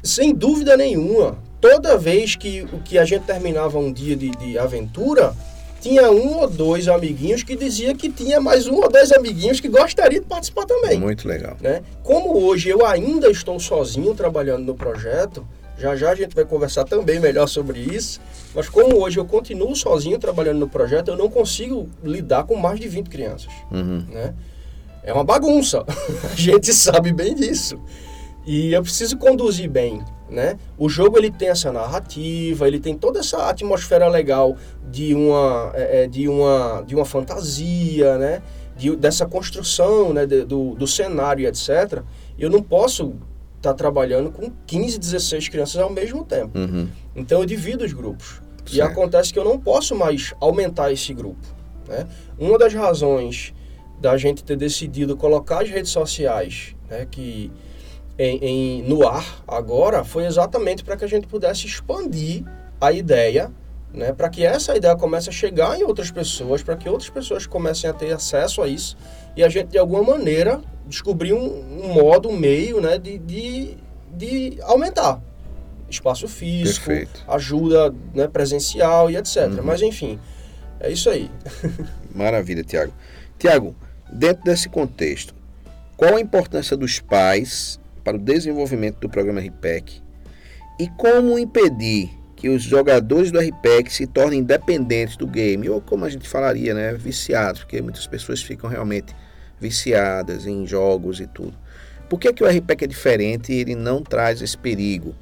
[0.01, 5.33] Sem dúvida nenhuma, toda vez que, que a gente terminava um dia de, de aventura,
[5.79, 9.67] tinha um ou dois amiguinhos que dizia que tinha mais um ou dois amiguinhos que
[9.67, 10.97] gostariam de participar também.
[10.99, 11.57] Muito legal.
[11.59, 11.81] Né?
[12.01, 15.45] Como hoje eu ainda estou sozinho trabalhando no projeto,
[15.77, 18.21] já já a gente vai conversar também melhor sobre isso,
[18.53, 22.79] mas como hoje eu continuo sozinho trabalhando no projeto, eu não consigo lidar com mais
[22.79, 23.51] de 20 crianças.
[23.71, 24.05] Uhum.
[24.09, 24.33] Né?
[25.03, 25.83] É uma bagunça,
[26.31, 27.79] a gente sabe bem disso.
[28.45, 30.57] E eu preciso conduzir bem, né?
[30.77, 34.57] O jogo ele tem essa narrativa, ele tem toda essa atmosfera legal
[34.91, 38.41] de uma, é, é de uma, de uma fantasia, né?
[38.75, 40.25] De, dessa construção né?
[40.25, 42.01] De, do, do cenário, etc.
[42.37, 43.13] Eu não posso
[43.63, 46.57] estar tá trabalhando com 15, 16 crianças ao mesmo tempo.
[46.57, 46.89] Uhum.
[47.15, 48.41] Então eu divido os grupos.
[48.65, 48.75] Certo.
[48.75, 51.45] E acontece que eu não posso mais aumentar esse grupo.
[51.87, 52.07] Né?
[52.37, 53.53] Uma das razões
[53.99, 57.51] da gente ter decidido colocar as redes sociais, né, que
[58.19, 62.43] em, em, no ar agora foi exatamente para que a gente pudesse expandir
[62.79, 63.49] a ideia,
[63.93, 67.45] né, para que essa ideia comece a chegar em outras pessoas, para que outras pessoas
[67.45, 68.97] comecem a ter acesso a isso
[69.35, 73.77] e a gente, de alguma maneira, descobrir um, um modo, um meio né, de, de,
[74.11, 75.21] de aumentar
[75.89, 77.23] espaço físico, Perfeito.
[77.27, 79.47] ajuda né, presencial e etc.
[79.47, 79.63] Uhum.
[79.63, 80.19] Mas, enfim,
[80.79, 81.29] é isso aí.
[82.13, 82.93] Maravilha, Tiago.
[83.37, 83.75] Tiago,
[84.11, 85.33] dentro desse contexto,
[85.95, 90.01] qual a importância dos pais para o desenvolvimento do programa RPEC
[90.79, 92.11] e como impedir
[92.43, 96.73] que os jogadores do RPEC se tornem dependentes do game, ou como a gente falaria,
[96.73, 99.15] né, viciados, porque muitas pessoas ficam realmente
[99.61, 101.57] viciadas em jogos e tudo.
[102.09, 105.15] Por que, que o RPEC é diferente e ele não traz esse perigo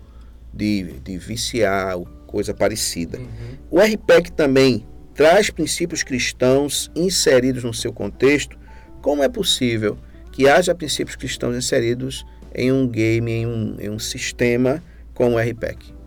[0.51, 3.19] de, de viciar, coisa parecida?
[3.19, 3.57] Uhum.
[3.69, 8.57] O RPEC também traz princípios cristãos inseridos no seu contexto.
[8.99, 9.95] Como é possível
[10.31, 15.39] que haja princípios cristãos inseridos em um game, em um, em um sistema como o
[15.39, 16.00] RPEC?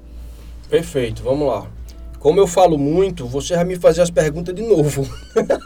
[0.69, 1.71] Perfeito, vamos lá.
[2.19, 5.07] Como eu falo muito, você vai me fazer as perguntas de novo.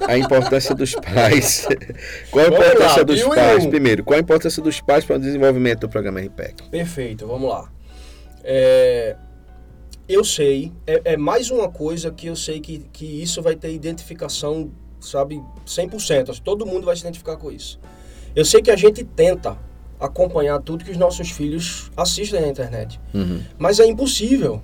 [0.09, 1.69] A importância dos pais.
[2.33, 3.65] Qual a importância lá, dos pais?
[3.65, 3.71] um.
[3.71, 6.65] Primeiro, qual a importância dos pais para o desenvolvimento do programa RPEC?
[6.69, 7.71] Perfeito, vamos lá.
[8.43, 9.15] É,
[10.09, 13.73] eu sei, é, é mais uma coisa que eu sei que, que isso vai ter
[13.73, 16.31] identificação, sabe, 100%.
[16.31, 17.79] assim, Todo mundo vai se identificar com isso.
[18.35, 19.57] Eu sei que a gente tenta
[20.01, 23.01] acompanhar tudo que os nossos filhos assistem na internet.
[23.13, 23.43] Uhum.
[23.59, 24.63] Mas é impossível,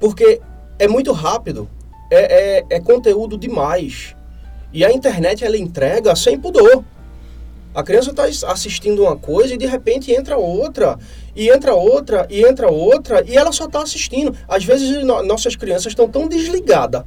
[0.00, 0.40] porque
[0.78, 1.68] é muito rápido,
[2.10, 4.14] é, é, é conteúdo demais.
[4.72, 6.84] E a internet ela entrega sem pudor.
[7.74, 10.98] A criança está assistindo uma coisa e de repente entra outra,
[11.34, 14.34] e entra outra, e entra outra, e ela só está assistindo.
[14.48, 17.02] Às vezes no- nossas crianças estão tão desligadas.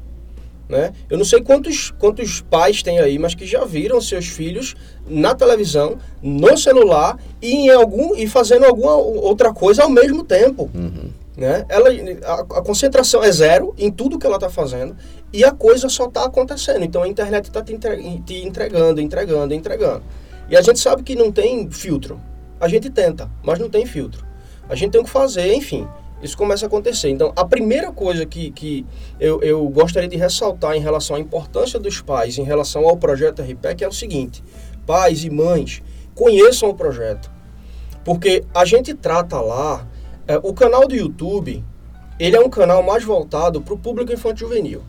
[0.67, 0.93] Né?
[1.09, 4.75] Eu não sei quantos, quantos pais tem aí, mas que já viram seus filhos
[5.07, 10.69] na televisão, no celular e, em algum, e fazendo alguma outra coisa ao mesmo tempo
[10.75, 11.09] Uhum.
[11.39, 11.65] Né?
[11.69, 11.89] Ela,
[12.25, 14.95] a, a concentração é zero em tudo que ela está fazendo
[15.31, 16.83] e a coisa só está acontecendo.
[16.83, 20.03] Então a internet está te, entre- te entregando, entregando, entregando.
[20.49, 22.19] E a gente sabe que não tem filtro.
[22.59, 24.25] A gente tenta, mas não tem filtro.
[24.67, 25.87] A gente tem o que fazer, enfim.
[26.21, 27.09] Isso começa a acontecer.
[27.09, 28.85] Então, a primeira coisa que, que
[29.19, 33.41] eu, eu gostaria de ressaltar em relação à importância dos pais, em relação ao projeto
[33.41, 34.43] RPEC, é o seguinte:
[34.85, 35.81] pais e mães,
[36.13, 37.31] conheçam o projeto.
[38.03, 39.87] Porque a gente trata lá,
[40.29, 41.63] é, o canal do YouTube,
[42.19, 44.83] ele é um canal mais voltado para o público infantil juvenil.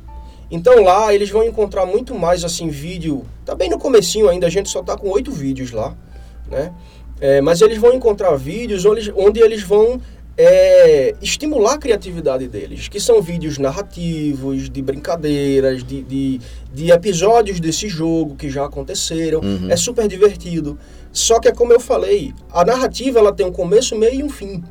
[0.51, 4.51] Então lá eles vão encontrar muito mais assim vídeo, tá bem no comecinho ainda, a
[4.51, 5.97] gente só tá com oito vídeos lá,
[6.47, 6.75] né?
[7.23, 9.99] É, mas eles vão encontrar vídeos onde, onde eles vão
[10.37, 17.61] é, estimular a criatividade deles, que são vídeos narrativos, de brincadeiras, de, de, de episódios
[17.61, 19.41] desse jogo que já aconteceram.
[19.41, 19.71] Uhum.
[19.71, 20.79] É super divertido.
[21.13, 24.29] Só que é como eu falei, a narrativa ela tem um começo, meio e um
[24.29, 24.63] fim.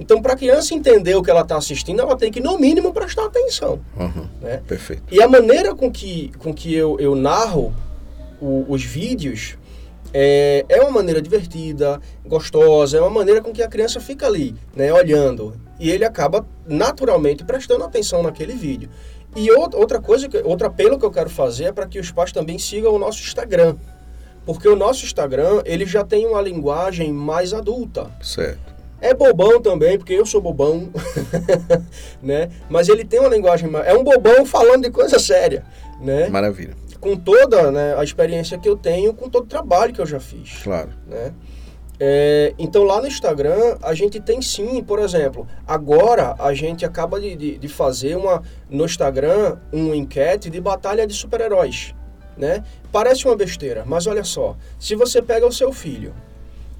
[0.00, 2.92] Então, para a criança entender o que ela está assistindo, ela tem que, no mínimo,
[2.92, 3.78] prestar atenção.
[3.96, 4.26] Uhum.
[4.40, 4.62] Né?
[4.66, 5.02] Perfeito.
[5.10, 7.72] E a maneira com que, com que eu, eu narro
[8.40, 9.58] o- os vídeos
[10.12, 14.56] é, é uma maneira divertida, gostosa, é uma maneira com que a criança fica ali,
[14.74, 15.54] né, olhando.
[15.78, 18.88] E ele acaba naturalmente prestando atenção naquele vídeo.
[19.36, 22.58] E outra coisa, outro apelo que eu quero fazer é para que os pais também
[22.58, 23.76] sigam o nosso Instagram.
[24.44, 28.10] Porque o nosso Instagram, ele já tem uma linguagem mais adulta.
[28.20, 28.69] Certo.
[29.00, 30.90] É bobão também, porque eu sou bobão,
[32.22, 32.50] né?
[32.68, 35.64] Mas ele tem uma linguagem, é um bobão falando de coisa séria,
[36.00, 36.28] né?
[36.28, 36.74] Maravilha.
[37.00, 40.20] Com toda né, a experiência que eu tenho, com todo o trabalho que eu já
[40.20, 40.90] fiz, Claro.
[41.06, 41.32] né?
[42.02, 47.20] É, então lá no Instagram a gente tem sim, por exemplo, agora a gente acaba
[47.20, 51.94] de, de, de fazer uma no Instagram uma enquete de batalha de super-heróis,
[52.38, 52.64] né?
[52.90, 56.14] Parece uma besteira, mas olha só, se você pega o seu filho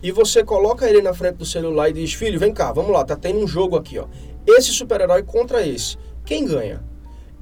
[0.03, 3.05] e você coloca ele na frente do celular e diz, filho, vem cá, vamos lá,
[3.05, 4.07] tá tendo um jogo aqui, ó.
[4.47, 5.97] Esse super-herói contra esse.
[6.25, 6.83] Quem ganha?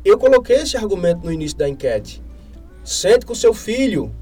[0.05, 2.23] Eu coloquei esse argumento no início da enquete.
[2.85, 4.15] Sente com seu filho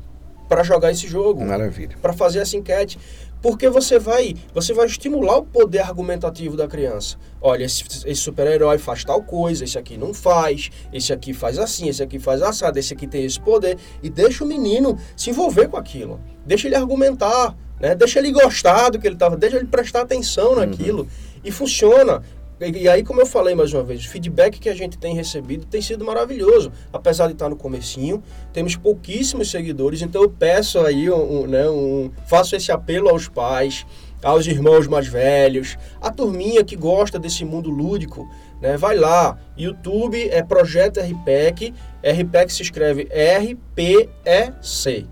[0.48, 1.44] para jogar esse jogo.
[1.44, 1.96] Maravilha.
[2.00, 2.98] Para fazer essa enquete.
[3.42, 7.16] Porque você vai, você vai estimular o poder argumentativo da criança.
[7.40, 11.88] Olha, esse, esse super-herói faz tal coisa, esse aqui não faz, esse aqui faz assim,
[11.88, 13.78] esse aqui faz assado, esse aqui tem esse poder.
[14.02, 16.20] E deixa o menino se envolver com aquilo.
[16.44, 17.94] Deixa ele argumentar, né?
[17.94, 20.56] deixa ele gostar do que ele estava, deixa ele prestar atenção uhum.
[20.56, 21.02] naquilo.
[21.02, 21.08] Uhum.
[21.44, 22.22] E funciona.
[22.58, 25.66] E aí, como eu falei mais uma vez, o feedback que a gente tem recebido
[25.66, 26.72] tem sido maravilhoso.
[26.90, 31.68] Apesar de estar no comecinho, temos pouquíssimos seguidores, então eu peço aí, um, um, né,
[31.68, 33.84] um, faço esse apelo aos pais,
[34.22, 38.26] aos irmãos mais velhos, a turminha que gosta desse mundo lúdico,
[38.62, 39.38] né, vai lá.
[39.54, 45.04] YouTube é Projeto RPEC, RPEC se escreve R-P-E-C.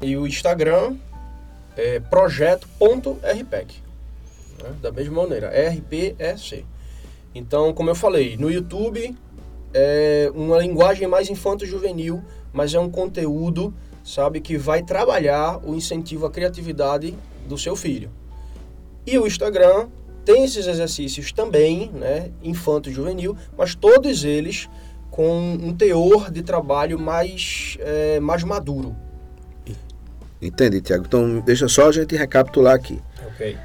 [0.00, 0.96] E o Instagram
[1.76, 3.82] é projeto.rpec.
[4.62, 6.64] Né, da mesma maneira, R-P-E-C.
[7.34, 9.14] Então, como eu falei, no YouTube
[9.74, 16.24] é uma linguagem mais infanto-juvenil, mas é um conteúdo, sabe, que vai trabalhar o incentivo
[16.24, 17.14] à criatividade
[17.46, 18.10] do seu filho.
[19.06, 19.88] E o Instagram
[20.24, 24.68] tem esses exercícios também, né, infanto-juvenil, mas todos eles
[25.10, 28.96] com um teor de trabalho mais, é, mais maduro.
[30.40, 31.04] Entendi, Tiago.
[31.06, 33.00] Então, deixa só a gente recapitular aqui.
[33.26, 33.56] Ok.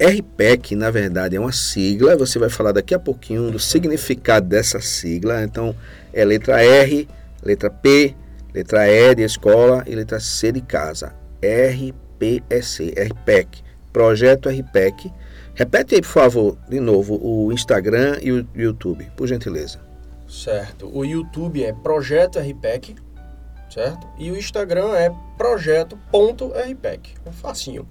[0.00, 4.80] RPEC, na verdade, é uma sigla, você vai falar daqui a pouquinho do significado dessa
[4.80, 5.42] sigla.
[5.42, 5.74] Então,
[6.12, 7.08] é letra R,
[7.42, 8.14] letra P,
[8.54, 11.12] letra E de escola e letra C de casa.
[11.42, 13.62] RPEC, RPEC,
[13.92, 15.12] Projeto RPEC.
[15.54, 19.80] Repete aí, por favor, de novo, o Instagram e o YouTube, por gentileza.
[20.28, 20.88] Certo.
[20.94, 22.94] O YouTube é Projeto RPEC,
[23.78, 24.06] certo?
[24.18, 27.14] E o Instagram é projeto.rpec.
[27.24, 27.86] É facinho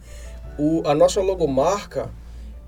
[0.58, 2.10] o, a nossa logomarca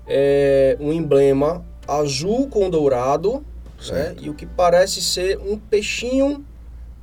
[0.06, 3.44] é um emblema azul com dourado,
[3.90, 4.14] né?
[4.20, 6.44] E o que parece ser um peixinho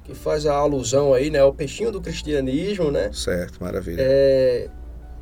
[0.03, 1.43] que faz a alusão aí, né?
[1.43, 3.11] O peixinho do cristianismo, né?
[3.11, 3.97] Certo, maravilha.
[3.99, 4.69] É,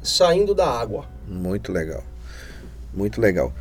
[0.04, 1.06] saindo da água.
[1.28, 2.04] Muito legal.
[2.94, 3.52] Muito legal.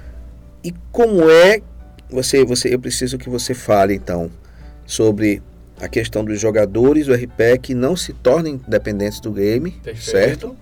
[0.62, 1.62] E como é
[2.10, 4.30] você, você, eu preciso que você fale então
[4.86, 5.42] sobre
[5.80, 10.04] a questão dos jogadores do RP que não se tornem dependentes do game, Perfeito.
[10.04, 10.56] certo?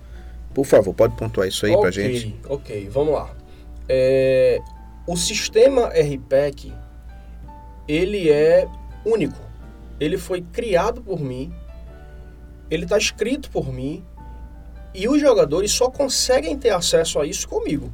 [0.53, 2.35] Por favor, pode pontuar isso aí okay, pra gente?
[2.47, 3.35] Ok, vamos lá.
[3.87, 4.59] É,
[5.07, 6.71] o sistema RPEC,
[7.87, 8.67] ele é
[9.05, 9.39] único.
[9.99, 11.53] Ele foi criado por mim,
[12.69, 14.03] ele está escrito por mim,
[14.93, 17.91] e os jogadores só conseguem ter acesso a isso comigo.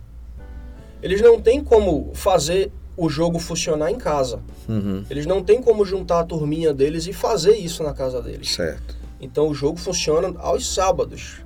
[1.01, 4.41] Eles não têm como fazer o jogo funcionar em casa.
[4.67, 5.05] Uhum.
[5.09, 8.53] Eles não têm como juntar a turminha deles e fazer isso na casa deles.
[8.53, 8.97] Certo.
[9.21, 11.37] Então o jogo funciona aos sábados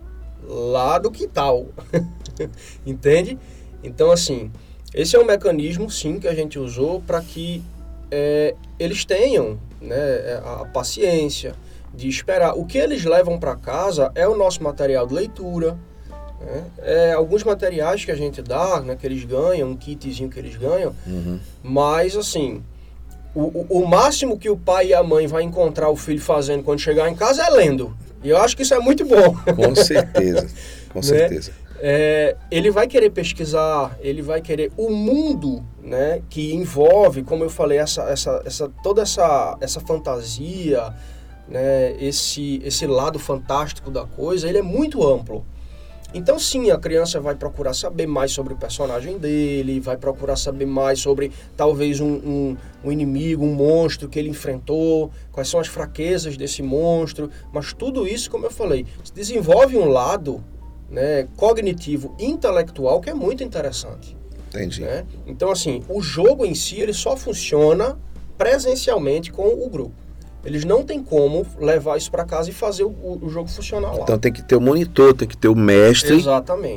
[0.48, 1.68] lá do quintal.
[2.86, 3.38] Entende?
[3.84, 4.52] Então, assim,
[4.94, 7.64] esse é um mecanismo, sim, que a gente usou para que
[8.10, 11.56] é, eles tenham né, a paciência
[11.94, 12.58] de esperar.
[12.58, 15.78] O que eles levam para casa é o nosso material de leitura,
[16.46, 16.66] né?
[16.82, 20.56] é, alguns materiais que a gente dá, né, que eles ganham, um kitzinho que eles
[20.56, 21.40] ganham, uhum.
[21.64, 22.62] mas assim,
[23.34, 26.80] o, o, máximo que o pai e a mãe vai encontrar o filho fazendo quando
[26.80, 27.96] chegar em casa é lendo.
[28.24, 29.36] E eu acho que isso é muito bom.
[29.56, 30.48] Com certeza,
[30.90, 31.04] com né?
[31.04, 31.52] certeza.
[31.80, 37.50] É, ele vai querer pesquisar, ele vai querer o mundo, né, que envolve, como eu
[37.50, 40.94] falei, essa, essa, essa toda essa, essa fantasia,
[41.48, 45.46] né, esse, esse lado fantástico da coisa, ele é muito amplo.
[46.14, 50.68] Então, sim, a criança vai procurar saber mais sobre o personagem dele, vai procurar saber
[50.68, 55.68] mais sobre talvez um, um, um, inimigo, um monstro que ele enfrentou, quais são as
[55.68, 57.32] fraquezas desse monstro.
[57.52, 60.44] Mas tudo isso, como eu falei, desenvolve um lado
[60.88, 64.16] né, cognitivo, intelectual que é muito interessante.
[64.50, 64.82] Entendi.
[64.82, 65.06] Né?
[65.26, 67.98] Então, assim, o jogo em si ele só funciona
[68.38, 70.03] presencialmente com o grupo.
[70.46, 74.04] Eles não têm como levar isso para casa e fazer o, o, jogo funcionar lá.
[74.04, 76.22] Então tem que ter o monitor, tem que ter o mestre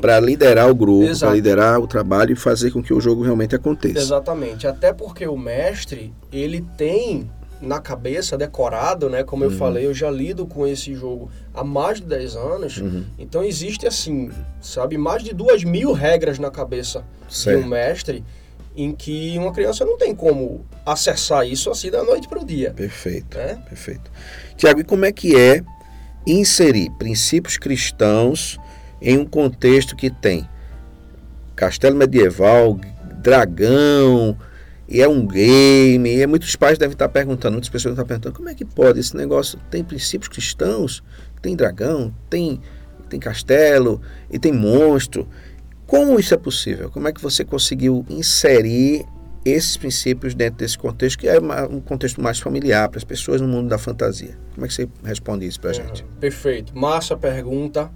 [0.01, 3.57] para liderar o grupo, para liderar o trabalho e fazer com que o jogo realmente
[3.57, 3.99] aconteça.
[3.99, 4.67] Exatamente.
[4.69, 7.29] Até porque o mestre, ele tem
[7.61, 9.25] na cabeça decorado, né?
[9.25, 9.57] Como eu uhum.
[9.57, 12.77] falei, eu já lido com esse jogo há mais de 10 anos.
[12.79, 13.05] Uhum.
[13.19, 14.31] Então existe assim,
[14.61, 17.59] sabe, mais de duas mil regras na cabeça certo.
[17.59, 18.25] de um mestre
[18.77, 22.73] em que uma criança não tem como acessar isso assim da noite para o dia.
[22.73, 23.59] Perfeito, né?
[23.69, 24.11] perfeito.
[24.57, 25.63] Tiago, e como é que é
[26.27, 28.59] inserir princípios cristãos
[29.01, 30.49] em um contexto que tem
[31.55, 32.79] castelo medieval,
[33.23, 34.37] dragão,
[34.89, 38.37] e é um game, e muitos pais devem estar perguntando, muitas pessoas devem estar perguntando,
[38.37, 41.03] como é que pode esse negócio, tem princípios cristãos,
[41.43, 42.61] tem dragão, tem,
[43.09, 44.01] tem castelo,
[44.31, 45.29] e tem monstro,
[45.87, 46.91] como isso é possível?
[46.91, 49.07] Como é que você conseguiu inserir
[49.45, 51.39] esses princípios dentro desse contexto, que é
[51.71, 54.37] um contexto mais familiar para as pessoas no mundo da fantasia.
[54.55, 56.05] Como é que você responde isso para a uhum, gente?
[56.19, 56.77] Perfeito.
[56.77, 57.91] Massa pergunta.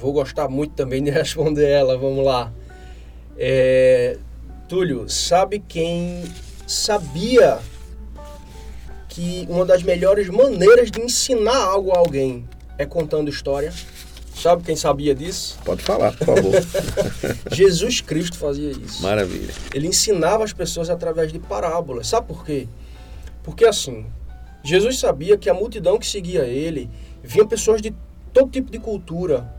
[0.00, 1.98] Vou gostar muito também de responder ela.
[1.98, 2.52] Vamos lá.
[3.36, 4.16] É,
[4.68, 6.22] Túlio, sabe quem
[6.66, 7.58] sabia
[9.08, 13.72] que uma das melhores maneiras de ensinar algo a alguém é contando história?
[14.34, 15.58] Sabe quem sabia disso?
[15.64, 16.52] Pode falar, por favor.
[17.52, 19.02] Jesus Cristo fazia isso.
[19.02, 19.52] Maravilha.
[19.74, 22.08] Ele ensinava as pessoas através de parábolas.
[22.08, 22.66] Sabe por quê?
[23.42, 24.06] Porque assim,
[24.64, 26.90] Jesus sabia que a multidão que seguia ele
[27.22, 27.94] vinha pessoas de
[28.32, 29.52] todo tipo de cultura,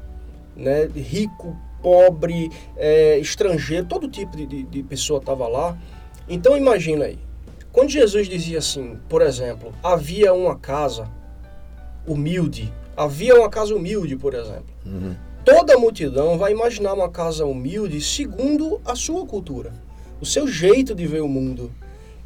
[0.55, 0.85] né?
[0.95, 5.77] Rico, pobre, é, estrangeiro, todo tipo de, de, de pessoa estava lá.
[6.27, 7.19] Então imagina aí,
[7.71, 11.09] quando Jesus dizia assim, por exemplo, havia uma casa
[12.07, 14.65] humilde Havia uma casa humilde, por exemplo.
[14.85, 15.15] Uhum.
[15.43, 19.73] Toda a multidão vai imaginar uma casa humilde segundo a sua cultura,
[20.21, 21.71] o seu jeito de ver o mundo.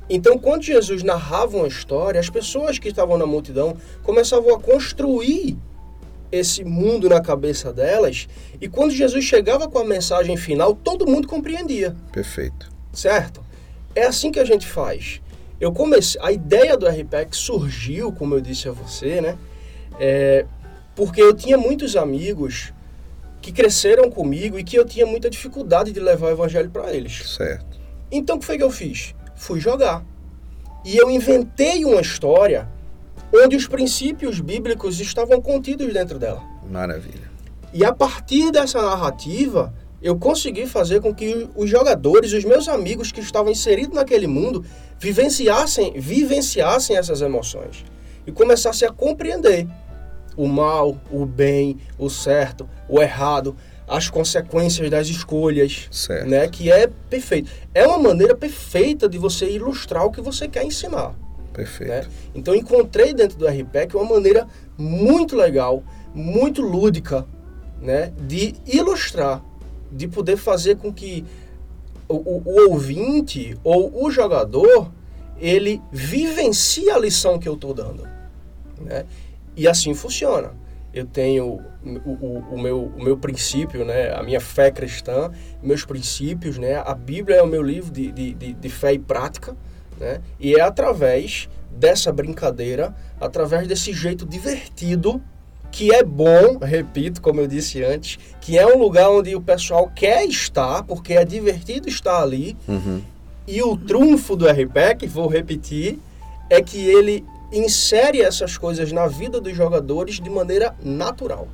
[0.09, 5.57] Então, quando Jesus narrava uma história, as pessoas que estavam na multidão começavam a construir
[6.32, 8.28] esse mundo na cabeça delas,
[8.59, 11.95] e quando Jesus chegava com a mensagem final, todo mundo compreendia.
[12.11, 12.70] Perfeito.
[12.93, 13.41] Certo?
[13.95, 15.22] É assim que a gente faz.
[15.59, 19.38] Eu comecei, a ideia do RPEC surgiu, como eu disse a você, né?
[19.99, 20.45] É,
[20.98, 22.74] porque eu tinha muitos amigos
[23.39, 27.36] que cresceram comigo e que eu tinha muita dificuldade de levar o evangelho para eles.
[27.36, 27.80] Certo.
[28.12, 29.14] Então o que foi que eu fiz?
[29.36, 30.04] Fui jogar.
[30.84, 32.68] E eu inventei uma história
[33.32, 36.41] onde os princípios bíblicos estavam contidos dentro dela.
[36.68, 37.30] Maravilha.
[37.72, 39.72] E a partir dessa narrativa,
[40.02, 44.66] eu consegui fazer com que os jogadores, os meus amigos que estavam inseridos naquele mundo,
[44.98, 47.86] vivenciassem, vivenciassem essas emoções
[48.26, 49.68] e começassem a compreender
[50.38, 53.55] o mal, o bem, o certo, o errado,
[53.88, 56.29] as consequências das escolhas, certo.
[56.29, 56.47] né?
[56.47, 57.49] Que é perfeito.
[57.73, 61.15] É uma maneira perfeita de você ilustrar o que você quer ensinar.
[61.53, 61.89] Perfeito.
[61.89, 62.05] Né?
[62.35, 65.83] Então encontrei dentro do RPEC uma maneira muito legal,
[66.13, 67.25] muito lúdica,
[67.81, 68.13] né?
[68.27, 69.43] De ilustrar,
[69.91, 71.25] de poder fazer com que
[72.07, 74.91] o, o, o ouvinte ou o jogador
[75.39, 78.07] ele vivencie a lição que eu estou dando,
[78.81, 79.05] né?
[79.58, 80.51] E assim funciona.
[80.93, 84.14] Eu tenho o, o, o, meu, o meu princípio, né?
[84.14, 85.32] a minha fé cristã,
[85.62, 86.58] meus princípios.
[86.58, 86.76] Né?
[86.76, 89.58] A Bíblia é o meu livro de, de, de, de fé e prática.
[89.99, 90.22] Né?
[90.39, 95.22] E é através dessa brincadeira, através desse jeito divertido,
[95.72, 99.91] que é bom, repito, como eu disse antes, que é um lugar onde o pessoal
[99.93, 102.55] quer estar, porque é divertido estar ali.
[102.68, 103.01] Uhum.
[103.47, 105.99] E o trunfo do RPEC, vou repetir,
[106.49, 111.48] é que ele insere essas coisas na vida dos jogadores de maneira natural.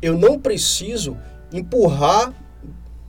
[0.00, 1.16] Eu não preciso
[1.52, 2.32] empurrar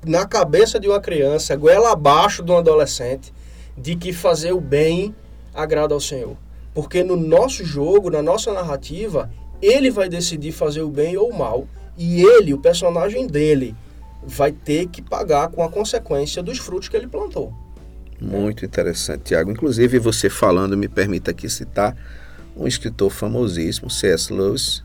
[0.05, 3.33] na cabeça de uma criança, goela abaixo de um adolescente,
[3.77, 5.13] de que fazer o bem
[5.53, 6.37] agrada ao Senhor.
[6.73, 9.29] Porque no nosso jogo, na nossa narrativa,
[9.61, 11.67] ele vai decidir fazer o bem ou o mal.
[11.97, 13.75] E ele, o personagem dele,
[14.23, 17.53] vai ter que pagar com a consequência dos frutos que ele plantou.
[18.21, 19.49] Muito interessante, Tiago.
[19.49, 21.95] Inclusive, você falando, me permita aqui citar
[22.55, 24.33] um escritor famosíssimo, C.S.
[24.33, 24.83] Lewis,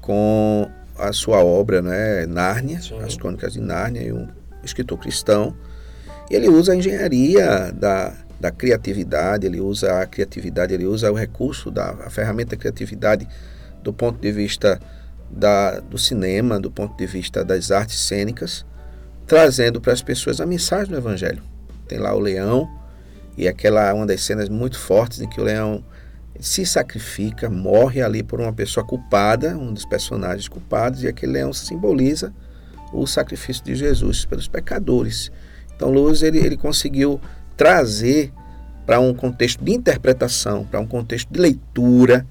[0.00, 2.98] com a sua obra, né, Nárnia, Sim.
[3.00, 4.28] As Crônicas de Nárnia, e um
[4.62, 5.56] escritor cristão.
[6.30, 11.14] E ele usa a engenharia da, da criatividade, ele usa a criatividade, ele usa o
[11.14, 13.26] recurso da a ferramenta da criatividade
[13.82, 14.78] do ponto de vista
[15.30, 18.66] da, do cinema, do ponto de vista das artes cênicas,
[19.26, 21.49] trazendo para as pessoas a mensagem do Evangelho
[21.90, 22.70] tem lá o leão
[23.36, 25.84] e aquela uma das cenas muito fortes em que o leão
[26.38, 31.52] se sacrifica, morre ali por uma pessoa culpada, um dos personagens culpados, e aquele leão
[31.52, 32.32] simboliza
[32.92, 35.30] o sacrifício de Jesus pelos pecadores.
[35.74, 37.20] Então, Luz ele, ele conseguiu
[37.56, 38.32] trazer
[38.86, 42.26] para um contexto de interpretação, para um contexto de leitura,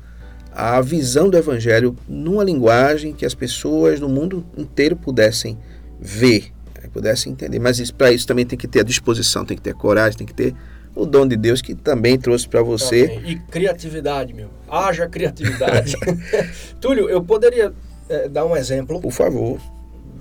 [0.52, 5.58] a visão do Evangelho numa linguagem que as pessoas no mundo inteiro pudessem
[6.00, 6.52] ver
[6.90, 7.60] pudesse entender.
[7.60, 10.34] Mas para isso também tem que ter a disposição, tem que ter coragem, tem que
[10.34, 10.56] ter
[10.96, 13.08] o dom de Deus que também trouxe para você.
[13.08, 13.32] Também.
[13.32, 14.50] E criatividade, meu.
[14.68, 15.96] Haja criatividade.
[16.82, 17.74] Túlio, eu poderia
[18.08, 19.00] é, dar um exemplo.
[19.00, 19.60] Por favor.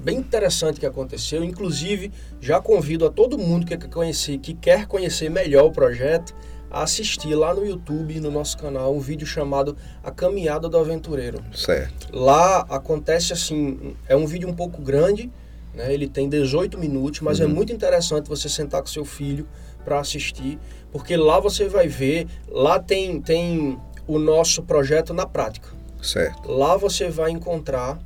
[0.02, 1.42] Bem interessante que aconteceu.
[1.42, 6.34] Inclusive, já convido a todo mundo que quer conhecer, que quer conhecer melhor o projeto,
[6.70, 11.42] a assistir lá no YouTube, no nosso canal, um vídeo chamado A Caminhada do Aventureiro.
[11.54, 12.08] Certo.
[12.12, 15.30] Lá acontece assim, é um vídeo um pouco grande,
[15.74, 15.92] né?
[15.92, 17.50] Ele tem 18 minutos, mas é uhum.
[17.50, 19.46] é muito interessante você sentar com seu filho
[19.84, 20.58] para assistir,
[20.92, 25.68] porque lá você vai ver, lá tem, tem o nosso projeto na prática.
[26.02, 26.50] Certo.
[26.50, 27.98] Lá você vai encontrar,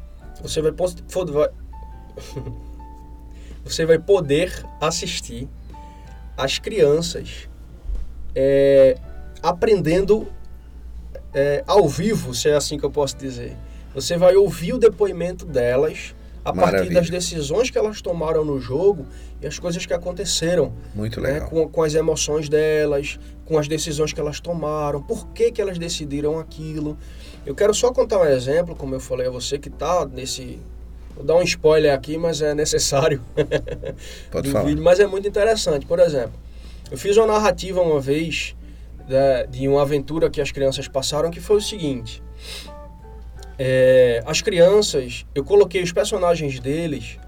[0.43, 1.49] você vai, vai
[3.65, 5.49] você vai poder assistir
[6.37, 7.49] as crianças
[8.35, 8.97] é,
[9.43, 10.27] aprendendo
[11.35, 13.57] é, ao vivo, se é assim que eu posso dizer.
[13.95, 16.15] Você vai ouvir o depoimento delas
[16.45, 16.83] a Maravilha.
[16.83, 19.07] partir das decisões que elas tomaram no jogo
[19.41, 20.73] e as coisas que aconteceram.
[20.95, 21.45] Muito né, legal.
[21.45, 25.61] Né, com, com as emoções delas, com as decisões que elas tomaram, por que, que
[25.61, 26.99] elas decidiram aquilo.
[27.47, 30.59] Eu quero só contar um exemplo, como eu falei a você, que está nesse.
[31.15, 33.21] Vou dar um spoiler aqui, mas é necessário.
[34.31, 34.65] Pode falar.
[34.65, 35.85] Vídeo, mas é muito interessante.
[35.87, 36.33] Por exemplo,
[36.91, 38.57] eu fiz uma narrativa uma vez
[39.07, 42.23] de, de uma aventura que as crianças passaram que foi o seguinte.
[43.59, 47.19] É, as crianças, eu coloquei os personagens deles,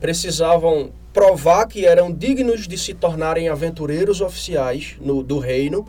[0.00, 5.86] precisavam provar que eram dignos de se tornarem aventureiros oficiais no, do reino,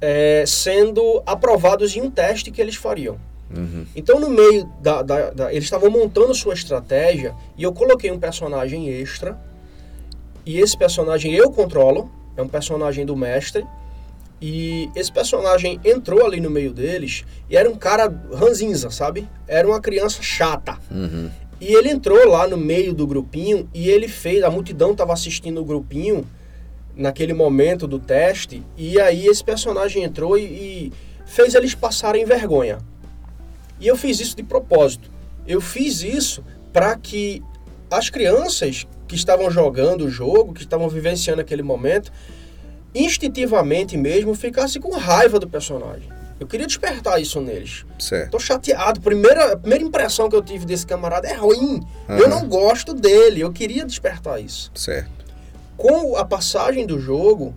[0.00, 3.18] é, sendo aprovados em um teste que eles fariam.
[3.54, 3.84] Uhum.
[3.96, 8.18] Então, no meio da, da, da eles estavam montando sua estratégia e eu coloquei um
[8.18, 9.38] personagem extra.
[10.46, 13.66] E esse personagem eu controlo, é um personagem do mestre.
[14.40, 19.28] E esse personagem entrou ali no meio deles e era um cara ranzinza, sabe?
[19.46, 20.78] Era uma criança chata.
[20.90, 21.30] Uhum.
[21.60, 25.60] E ele entrou lá no meio do grupinho e ele fez, a multidão estava assistindo
[25.60, 26.26] o grupinho
[26.96, 30.92] naquele momento do teste, e aí esse personagem entrou e, e
[31.26, 32.78] fez eles passarem vergonha.
[33.78, 35.10] E eu fiz isso de propósito.
[35.46, 37.42] Eu fiz isso para que
[37.90, 42.12] as crianças que estavam jogando o jogo, que estavam vivenciando aquele momento,
[42.94, 46.08] instintivamente mesmo ficasse com raiva do personagem.
[46.40, 47.84] Eu queria despertar isso neles.
[47.98, 48.30] Certo.
[48.30, 48.98] Tô chateado.
[49.00, 51.86] Primeira, a primeira impressão que eu tive desse camarada é ruim.
[52.08, 52.18] Uhum.
[52.18, 53.42] Eu não gosto dele.
[53.42, 54.72] Eu queria despertar isso.
[54.74, 55.10] Certo.
[55.76, 57.54] Com a passagem do jogo,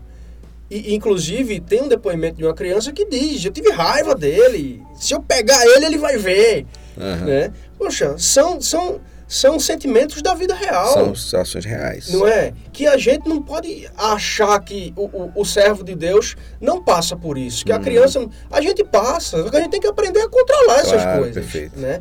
[0.70, 4.84] e, inclusive tem um depoimento de uma criança que diz: Eu tive raiva dele.
[4.96, 6.66] Se eu pegar ele, ele vai ver.
[6.98, 7.26] Uhum.
[7.26, 7.54] Né?
[7.78, 9.00] Poxa, são, são,
[9.34, 10.94] são sentimentos da vida real.
[10.94, 12.14] São situações reais.
[12.14, 12.54] Não é?
[12.72, 17.16] Que a gente não pode achar que o, o, o servo de Deus não passa
[17.16, 17.66] por isso.
[17.66, 17.76] Que hum.
[17.76, 18.30] a criança.
[18.52, 21.34] A gente passa, a gente tem que aprender a controlar claro, essas coisas.
[21.34, 21.80] Perfeito.
[21.80, 22.00] Né?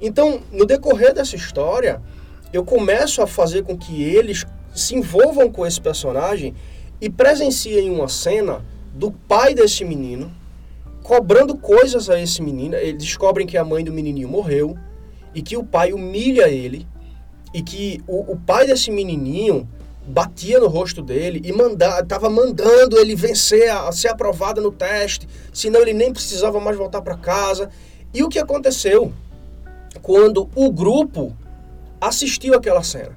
[0.00, 2.00] Então, no decorrer dessa história,
[2.50, 6.54] eu começo a fazer com que eles se envolvam com esse personagem
[6.98, 8.64] e presenciem uma cena
[8.94, 10.32] do pai desse menino
[11.02, 12.74] cobrando coisas a esse menino.
[12.74, 14.78] Eles descobrem que a mãe do menininho morreu
[15.34, 16.86] e que o pai humilha ele
[17.52, 19.68] e que o, o pai desse menininho
[20.06, 24.72] batia no rosto dele e manda, tava mandando ele vencer, a, a ser aprovado no
[24.72, 27.70] teste, senão ele nem precisava mais voltar para casa.
[28.12, 29.12] E o que aconteceu
[30.02, 31.36] quando o grupo
[32.00, 33.16] assistiu aquela cena?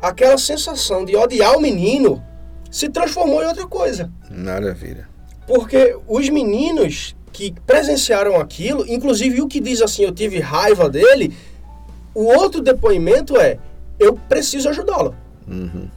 [0.00, 2.22] Aquela sensação de odiar o menino
[2.70, 4.10] se transformou em outra coisa.
[4.30, 5.08] Maravilha.
[5.46, 11.36] Porque os meninos que presenciaram aquilo, inclusive o que diz assim, eu tive raiva dele,
[12.14, 13.58] o outro depoimento é,
[13.98, 15.14] eu preciso ajudá-lo.
[15.46, 15.88] Uhum.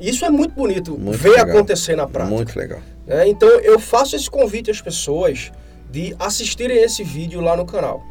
[0.00, 1.48] Isso é muito bonito muito ver legal.
[1.48, 2.34] acontecer na prática.
[2.34, 2.80] Muito legal.
[3.06, 5.52] É, então eu faço esse convite às pessoas
[5.90, 8.04] de assistirem esse vídeo lá no canal.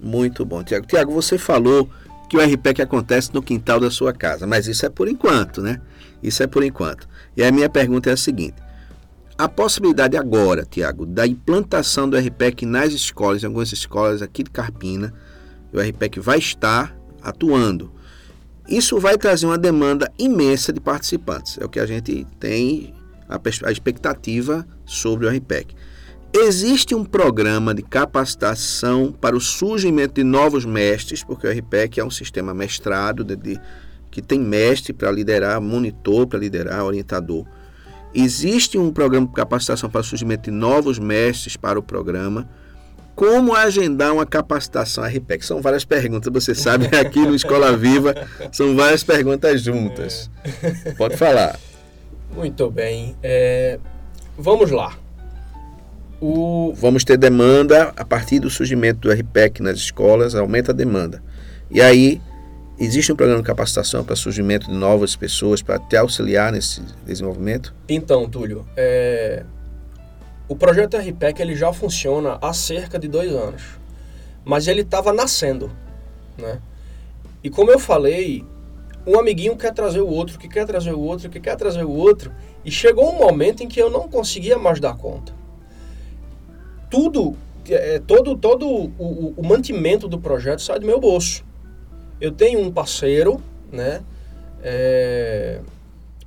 [0.00, 0.86] Muito bom, Tiago.
[0.86, 1.88] Tiago, você falou
[2.28, 5.80] que o RPEC acontece no quintal da sua casa, mas isso é por enquanto, né?
[6.22, 7.08] Isso é por enquanto.
[7.36, 8.56] E a minha pergunta é a seguinte:
[9.38, 14.50] a possibilidade agora, Tiago, da implantação do RPEC nas escolas, em algumas escolas aqui de
[14.50, 15.14] Carpina,
[15.72, 17.92] o RPEC vai estar atuando.
[18.68, 21.56] Isso vai trazer uma demanda imensa de participantes.
[21.56, 22.92] É o que a gente tem
[23.28, 25.72] a, a expectativa sobre o RPEC.
[26.34, 32.04] Existe um programa de capacitação para o surgimento de novos mestres, porque o RPEC é
[32.04, 33.60] um sistema mestrado de, de
[34.10, 37.46] que tem mestre para liderar, monitor para liderar, orientador.
[38.14, 42.48] Existe um programa de capacitação para o surgimento de novos mestres para o programa.
[43.14, 45.44] Como agendar uma capacitação RPEC?
[45.44, 48.14] São várias perguntas, você sabe, aqui no Escola Viva
[48.52, 50.30] são várias perguntas juntas.
[50.62, 50.92] É.
[50.92, 51.58] Pode falar.
[52.34, 53.16] Muito bem.
[53.22, 53.78] É,
[54.38, 54.96] vamos lá.
[56.20, 56.72] O...
[56.74, 61.22] Vamos ter demanda a partir do surgimento do RPEC nas escolas, aumenta a demanda.
[61.70, 62.20] E aí,
[62.80, 67.74] Existe um programa de capacitação para surgimento de novas pessoas para te auxiliar nesse desenvolvimento?
[67.88, 69.44] Então, Túlio, é...
[70.48, 73.62] o projeto RPEC ele já funciona há cerca de dois anos,
[74.44, 75.72] mas ele estava nascendo,
[76.38, 76.60] né?
[77.42, 78.44] E como eu falei,
[79.04, 81.90] um amiguinho quer trazer o outro, que quer trazer o outro, que quer trazer o
[81.90, 82.30] outro,
[82.64, 85.32] e chegou um momento em que eu não conseguia mais dar conta.
[86.88, 87.36] Tudo,
[87.68, 91.47] é, todo, todo o, o, o mantimento do projeto sai do meu bolso.
[92.20, 93.40] Eu tenho um parceiro,
[93.72, 94.02] né?
[94.62, 95.60] É,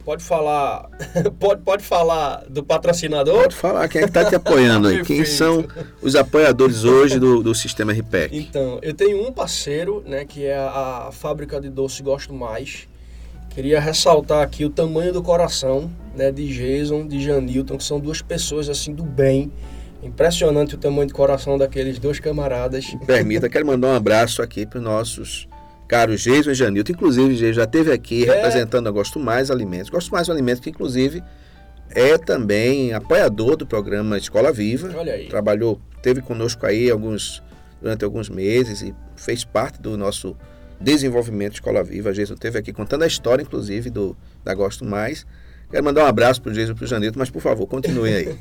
[0.06, 0.90] pode falar,
[1.40, 3.42] pode, pode falar do patrocinador?
[3.42, 5.04] Pode falar, quem é que está te apoiando aí?
[5.06, 5.66] quem são
[6.02, 8.38] os apoiadores hoje do, do sistema RPEC?
[8.38, 12.88] Então, eu tenho um parceiro, né, que é a, a fábrica de doce Gosto Mais,
[13.54, 18.22] Queria ressaltar aqui o tamanho do coração né, de Jason, de Janilton, que são duas
[18.22, 19.52] pessoas assim do bem.
[20.02, 22.96] Impressionante o tamanho de coração daqueles dois camaradas.
[23.06, 25.50] Permita, quero mandar um abraço aqui para os nossos
[25.92, 26.94] caros Jason e Janilton.
[26.94, 28.34] Inclusive, Jason já esteve aqui é.
[28.34, 29.90] representando a Gosto Mais Alimentos.
[29.90, 31.22] Gosto Mais Alimentos, que inclusive
[31.90, 34.90] é também apoiador do programa Escola Viva.
[34.96, 35.28] Olha aí.
[35.28, 37.44] Trabalhou, teve conosco aí alguns,
[37.82, 40.38] durante alguns meses e fez parte do nosso
[40.80, 42.12] desenvolvimento Escola Viva.
[42.12, 44.16] A Jason esteve aqui contando a história, inclusive, do,
[44.46, 45.26] da Gosto Mais.
[45.70, 48.14] Quero mandar um abraço para o Jason e para o Janito, mas por favor, continue
[48.14, 48.38] aí.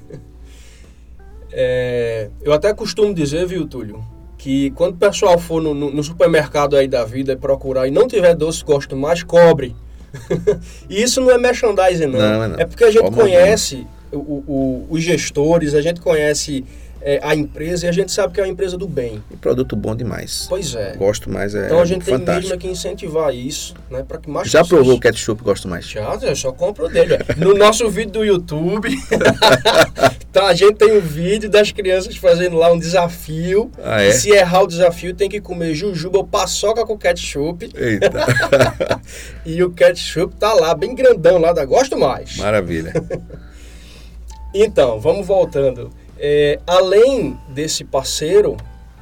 [1.51, 4.05] é, eu até costumo dizer, viu, Túlio,
[4.41, 7.91] que quando o pessoal for no, no, no supermercado aí da vida e procurar e
[7.91, 9.76] não tiver doce Gosto Mais, cobre.
[10.88, 12.18] e isso não é merchandising, não.
[12.18, 12.59] não, não.
[12.59, 16.64] É porque a gente conhece o, o, os gestores, a gente conhece
[17.03, 19.22] é, a empresa e a gente sabe que é uma empresa do bem.
[19.32, 20.46] Um produto bom demais.
[20.48, 20.94] Pois é.
[20.96, 22.26] Gosto mais, é Então a gente fantástico.
[22.26, 24.05] tem mesmo que incentivar isso, né?
[24.07, 24.80] Para que mais Já pessoas...
[24.80, 25.88] provou o ketchup Gosto Mais?
[25.88, 27.18] Já, eu só compro dele.
[27.36, 28.90] no nosso vídeo do YouTube,
[30.32, 33.70] tá, a gente tem um vídeo das crianças fazendo lá um desafio.
[33.82, 34.12] Ah, é?
[34.12, 37.70] se errar o desafio, tem que comer jujuba ou paçoca com ketchup.
[37.74, 38.26] Eita.
[39.44, 42.36] e o ketchup tá lá, bem grandão lá da Gosto Mais.
[42.36, 42.92] Maravilha.
[44.55, 45.90] então, vamos voltando.
[46.23, 48.59] É, além desse parceiro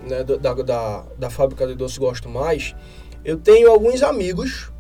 [0.06, 2.76] né, da, da, da fábrica de doce Gosto Mais,
[3.24, 4.70] eu tenho alguns amigos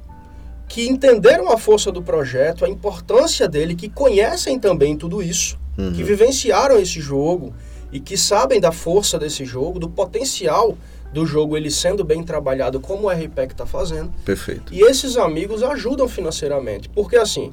[0.68, 5.92] que entenderam a força do projeto, a importância dele, que conhecem também tudo isso, uhum.
[5.92, 7.52] que vivenciaram esse jogo
[7.90, 10.76] e que sabem da força desse jogo, do potencial
[11.12, 14.12] do jogo ele sendo bem trabalhado como o RPEC está fazendo.
[14.24, 14.72] Perfeito.
[14.72, 17.50] E esses amigos ajudam financeiramente, porque assim,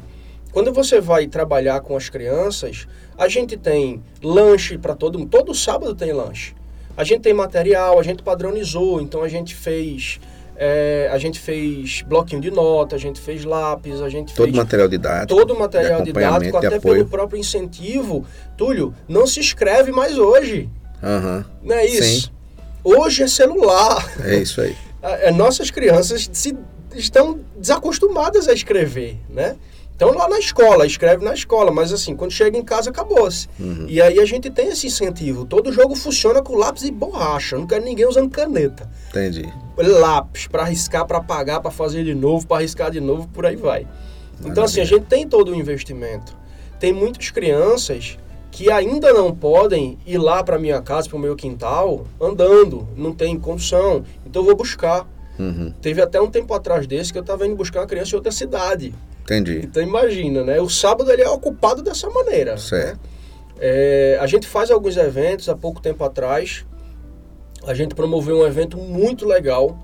[0.56, 2.88] quando você vai trabalhar com as crianças,
[3.18, 5.28] a gente tem lanche para todo mundo.
[5.28, 6.56] Todo sábado tem lanche.
[6.96, 10.18] A gente tem material, a gente padronizou, então a gente fez.
[10.56, 14.56] É, a gente fez bloquinho de nota, a gente fez lápis, a gente todo fez.
[14.56, 15.38] material didático.
[15.38, 18.26] Todo material didático, até pelo próprio incentivo.
[18.56, 20.70] Túlio, não se escreve mais hoje.
[21.04, 21.44] Uhum.
[21.64, 22.28] Não é isso?
[22.28, 22.32] Sim.
[22.82, 24.10] Hoje é celular.
[24.24, 24.74] É isso aí.
[25.36, 26.58] Nossas crianças se,
[26.96, 29.58] estão desacostumadas a escrever, né?
[29.96, 33.48] Então lá na escola, escreve na escola, mas assim, quando chega em casa, acabou-se.
[33.58, 33.86] Uhum.
[33.88, 35.46] E aí a gente tem esse incentivo.
[35.46, 37.58] Todo jogo funciona com lápis e borracha.
[37.58, 38.90] Não quero ninguém usando caneta.
[39.10, 39.52] Entendi.
[39.78, 43.56] Lápis, para riscar, para apagar, para fazer de novo, para riscar de novo, por aí
[43.56, 43.84] vai.
[43.84, 44.52] Maravilha.
[44.52, 46.36] Então assim, a gente tem todo o investimento.
[46.78, 48.18] Tem muitas crianças
[48.52, 53.14] que ainda não podem ir lá para minha casa, para o meu quintal, andando, não
[53.14, 54.04] tem condição.
[54.26, 55.08] Então eu vou buscar.
[55.38, 55.74] Uhum.
[55.82, 58.32] Teve até um tempo atrás desse que eu estava indo buscar uma criança em outra
[58.32, 58.94] cidade.
[59.24, 59.62] Entendi.
[59.64, 60.62] Então imagina, né?
[60.62, 62.52] O sábado ele é ocupado dessa maneira.
[62.52, 62.58] Né?
[62.58, 63.00] Certo.
[63.04, 63.16] Né?
[63.60, 66.66] É, a gente faz alguns eventos há pouco tempo atrás.
[67.66, 69.80] A gente promoveu um evento muito legal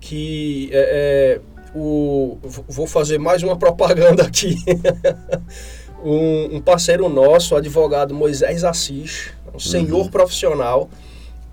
[0.00, 1.40] que é, é,
[1.74, 4.56] o, vou fazer mais uma propaganda aqui.
[6.04, 10.08] um, um, parceiro nosso, o advogado Moisés Assis, um senhor uhum.
[10.08, 10.90] profissional.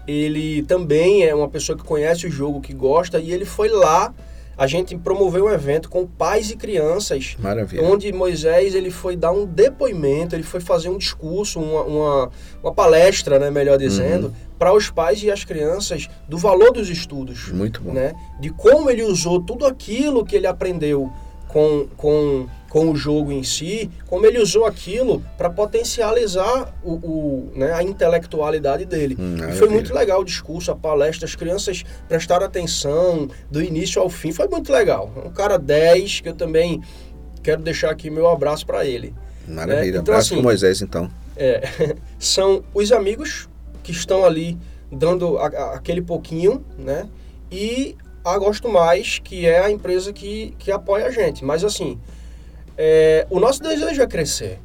[0.09, 4.13] Ele também é uma pessoa que conhece o jogo, que gosta, e ele foi lá
[4.59, 7.81] a gente promoveu um evento com pais e crianças, Maravilha.
[7.81, 12.31] onde Moisés ele foi dar um depoimento, ele foi fazer um discurso, uma, uma,
[12.61, 14.33] uma palestra, né, melhor dizendo, uhum.
[14.59, 17.47] para os pais e as crianças do valor dos estudos.
[17.53, 17.93] Muito bom.
[17.93, 21.09] Né, de como ele usou tudo aquilo que ele aprendeu
[21.47, 27.51] com, com com o jogo em si, como ele usou aquilo para potencializar o, o,
[27.55, 29.17] né, a intelectualidade dele.
[29.19, 34.01] Hum, e foi muito legal o discurso, a palestra, as crianças prestaram atenção do início
[34.01, 35.11] ao fim, foi muito legal.
[35.25, 36.81] Um cara 10, que eu também
[37.41, 39.13] quero deixar aqui meu abraço para ele.
[39.47, 39.87] Maravilha, né?
[39.89, 41.09] então, abraço assim, Moisés então.
[41.35, 41.63] É,
[42.19, 43.49] são os amigos
[43.81, 44.57] que estão ali
[44.91, 47.07] dando a, a, aquele pouquinho, né?
[47.51, 51.43] E a Gosto Mais, que é a empresa que, que apoia a gente.
[51.43, 51.99] Mas assim,
[52.81, 54.57] é, o nosso desejo é crescer.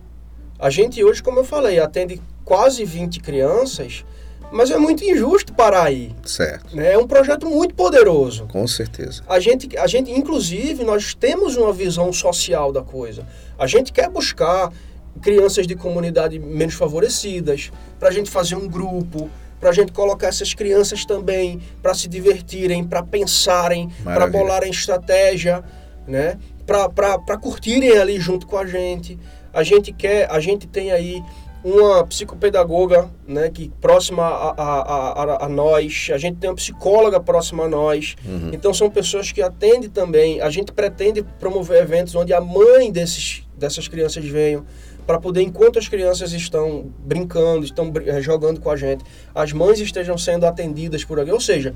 [0.56, 4.04] A gente hoje, como eu falei, atende quase 20 crianças,
[4.52, 6.14] mas é muito injusto parar aí.
[6.24, 6.76] Certo.
[6.76, 6.92] Né?
[6.92, 8.46] É um projeto muito poderoso.
[8.46, 9.24] Com certeza.
[9.28, 13.26] A gente, a gente, inclusive, nós temos uma visão social da coisa.
[13.58, 14.72] A gente quer buscar
[15.20, 20.28] crianças de comunidade menos favorecidas, para a gente fazer um grupo, para a gente colocar
[20.28, 25.64] essas crianças também para se divertirem, para pensarem, para bolarem estratégia,
[26.06, 26.38] né?
[26.66, 29.18] Para curtirem ali junto com a gente.
[29.52, 31.22] A gente quer, a gente tem aí
[31.64, 37.18] uma psicopedagoga né, que próxima a, a, a, a, nós, a gente tem uma psicóloga
[37.18, 38.16] próxima a nós.
[38.26, 38.50] Uhum.
[38.52, 40.42] Então são pessoas que atendem também.
[40.42, 44.66] A gente pretende promover eventos onde a mãe desses, dessas crianças venham
[45.06, 49.04] para poder, enquanto as crianças estão brincando, estão eh, jogando com a gente,
[49.34, 51.32] as mães estejam sendo atendidas por alguém.
[51.32, 51.74] Ou seja,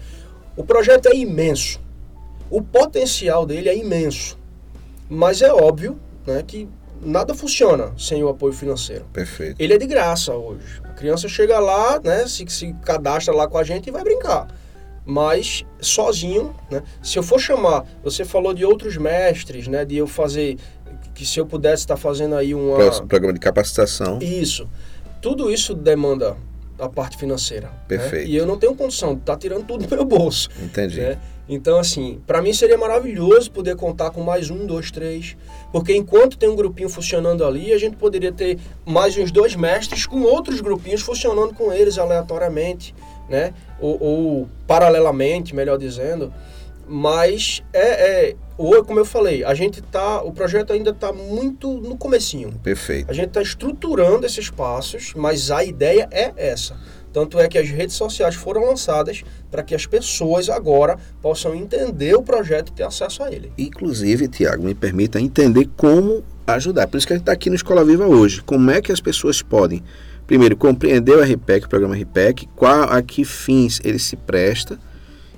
[0.57, 1.81] o projeto é imenso.
[2.51, 4.39] O potencial dele é imenso.
[5.09, 6.69] Mas é óbvio né, que
[7.01, 9.05] nada funciona sem o apoio financeiro.
[9.13, 9.57] Perfeito.
[9.59, 10.81] Ele é de graça hoje.
[10.85, 14.49] A criança chega lá, né, se, se cadastra lá com a gente e vai brincar.
[15.05, 16.83] Mas sozinho, né?
[17.03, 19.83] Se eu for chamar, você falou de outros mestres, né?
[19.83, 20.59] De eu fazer
[21.15, 24.19] que se eu pudesse estar fazendo aí uma programa de capacitação.
[24.21, 24.69] Isso.
[25.23, 26.37] Tudo isso demanda
[26.79, 27.69] a parte financeira.
[27.69, 27.75] Né?
[27.89, 28.29] Perfeito.
[28.29, 28.35] Né?
[28.35, 30.51] E eu não tenho condição de estar tá tirando tudo do meu bolso.
[30.63, 31.01] Entendi.
[31.01, 31.19] Né?
[31.49, 35.37] Então, assim, para mim seria maravilhoso poder contar com mais um, dois, três,
[35.73, 40.05] porque enquanto tem um grupinho funcionando ali, a gente poderia ter mais uns dois mestres
[40.05, 42.95] com outros grupinhos funcionando com eles aleatoriamente,
[43.31, 43.55] né?
[43.81, 46.33] Ou, ou paralelamente, melhor dizendo.
[46.87, 51.75] Mas é, é ou como eu falei, a gente tá, o projeto ainda está muito
[51.75, 52.53] no comecinho.
[52.61, 53.09] Perfeito.
[53.09, 56.77] A gente está estruturando esses passos, mas a ideia é essa.
[57.19, 62.15] Tanto é que as redes sociais foram lançadas para que as pessoas agora possam entender
[62.15, 63.51] o projeto e ter acesso a ele.
[63.59, 66.87] Inclusive, Tiago, me permita entender como ajudar.
[66.87, 68.41] Por isso que a gente está aqui no Escola Viva hoje.
[68.41, 69.83] Como é que as pessoas podem,
[70.29, 74.79] primeiro, compreender o RPEC, o programa RPEC, qual, a que fins ele se presta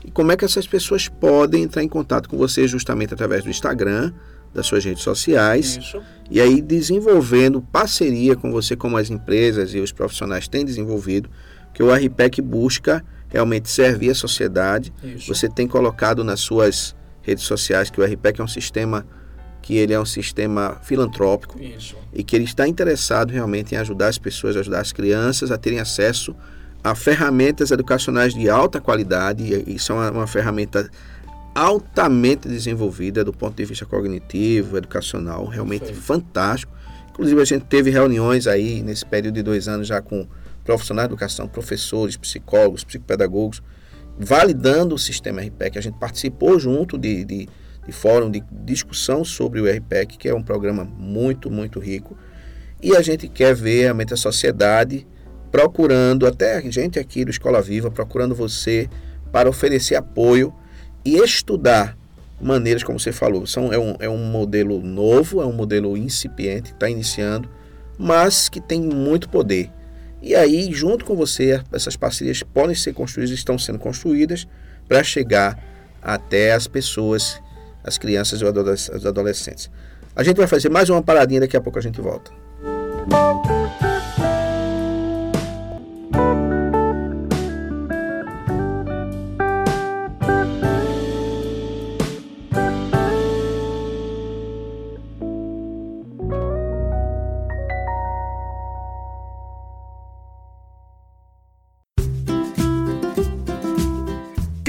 [0.04, 3.48] e como é que essas pessoas podem entrar em contato com você justamente através do
[3.48, 4.12] Instagram,
[4.52, 5.78] das suas redes sociais.
[5.78, 6.02] Isso.
[6.30, 11.30] E aí desenvolvendo parceria com você, como as empresas e os profissionais têm desenvolvido,
[11.72, 14.92] que o RPEC busca realmente servir a sociedade.
[15.02, 15.28] Isso.
[15.28, 19.06] Você tem colocado nas suas redes sociais que o RPEC é um sistema
[19.62, 21.94] que ele é um sistema filantrópico Isso.
[22.14, 25.78] e que ele está interessado realmente em ajudar as pessoas, ajudar as crianças a terem
[25.78, 26.34] acesso
[26.82, 29.44] a ferramentas educacionais de alta qualidade.
[29.44, 30.90] E isso é uma, uma ferramenta
[31.54, 36.02] altamente desenvolvida do ponto de vista cognitivo, educacional, realmente Perfeito.
[36.02, 36.72] fantástico.
[37.10, 40.26] Inclusive a gente teve reuniões aí nesse período de dois anos já com
[40.64, 43.62] profissionais de educação, professores, psicólogos, psicopedagogos,
[44.18, 45.78] validando o sistema RPEC.
[45.78, 47.48] A gente participou junto de, de,
[47.86, 52.16] de fórum de discussão sobre o RPEC, que é um programa muito, muito rico.
[52.82, 55.06] E a gente quer ver realmente a sociedade
[55.50, 58.88] procurando, até a gente aqui do Escola Viva, procurando você
[59.32, 60.54] para oferecer apoio
[61.04, 61.96] e estudar
[62.40, 63.46] maneiras, como você falou.
[63.46, 67.48] São, é, um, é um modelo novo, é um modelo incipiente, está iniciando,
[67.98, 69.70] mas que tem muito poder.
[70.22, 74.46] E aí, junto com você, essas parcerias podem ser construídas, estão sendo construídas
[74.88, 75.58] para chegar
[76.02, 77.40] até as pessoas,
[77.82, 79.70] as crianças e os adolescentes.
[80.14, 82.30] A gente vai fazer mais uma paradinha, daqui a pouco a gente volta.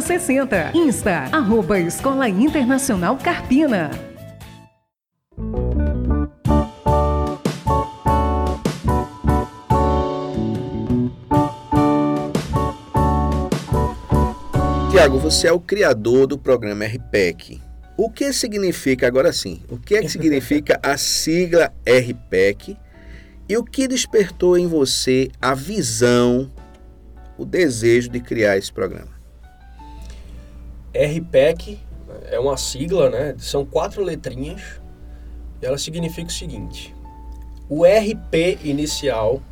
[0.00, 0.72] 60.
[0.74, 3.90] Insta, arroba Escola Internacional Carpina.
[14.90, 17.60] Tiago, você é o criador do programa RPEC.
[17.96, 22.76] O que significa, agora sim, o que é que significa a sigla RPEC
[23.48, 26.50] e o que despertou em você a visão,
[27.38, 29.19] o desejo de criar esse programa?
[30.94, 31.78] RPEC
[32.30, 33.34] é uma sigla, né?
[33.38, 34.80] São quatro letrinhas.
[35.62, 36.94] E ela significa o seguinte:
[37.68, 39.42] o RP inicial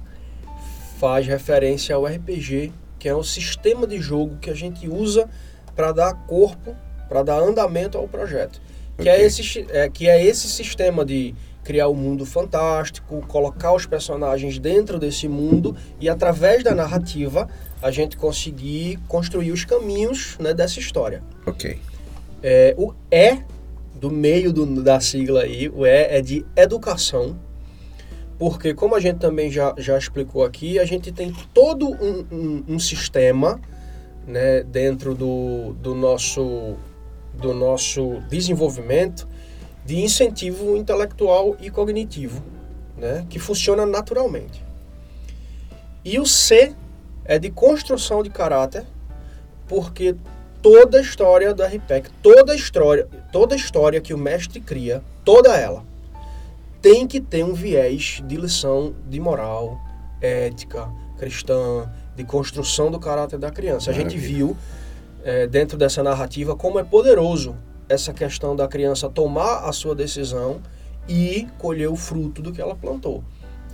[0.98, 5.28] faz referência ao RPG, que é o sistema de jogo que a gente usa
[5.76, 6.74] para dar corpo,
[7.08, 8.60] para dar andamento ao projeto.
[8.94, 9.04] Okay.
[9.04, 11.34] Que, é esse, é, que é esse sistema de
[11.68, 17.46] criar um mundo fantástico, colocar os personagens dentro desse mundo e através da narrativa
[17.82, 21.22] a gente conseguir construir os caminhos né, dessa história.
[21.44, 21.78] Ok.
[22.42, 23.42] É, o E
[23.94, 27.38] do meio do, da sigla aí, o E é de educação,
[28.38, 32.64] porque, como a gente também já, já explicou aqui, a gente tem todo um, um,
[32.66, 33.60] um sistema
[34.26, 36.76] né, dentro do, do, nosso,
[37.34, 39.28] do nosso desenvolvimento
[39.88, 42.42] de incentivo intelectual e cognitivo,
[42.94, 44.62] né, que funciona naturalmente.
[46.04, 46.74] E o C
[47.24, 48.84] é de construção de caráter,
[49.66, 50.14] porque
[50.60, 55.02] toda a história do RPEC, toda a história, toda a história que o mestre cria,
[55.24, 55.82] toda ela,
[56.82, 59.80] tem que ter um viés de lição de moral,
[60.20, 60.86] ética,
[61.16, 63.90] cristã, de construção do caráter da criança.
[63.90, 64.54] A gente viu
[65.24, 67.56] é, dentro dessa narrativa como é poderoso
[67.88, 70.60] essa questão da criança tomar a sua decisão
[71.08, 73.24] e colher o fruto do que ela plantou.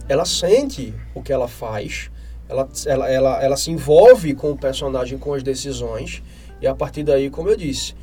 [0.09, 2.11] Ela sente o que ela faz,
[2.49, 6.23] ela, ela, ela, ela se envolve com o personagem, com as decisões,
[6.61, 7.95] e a partir daí, como eu disse,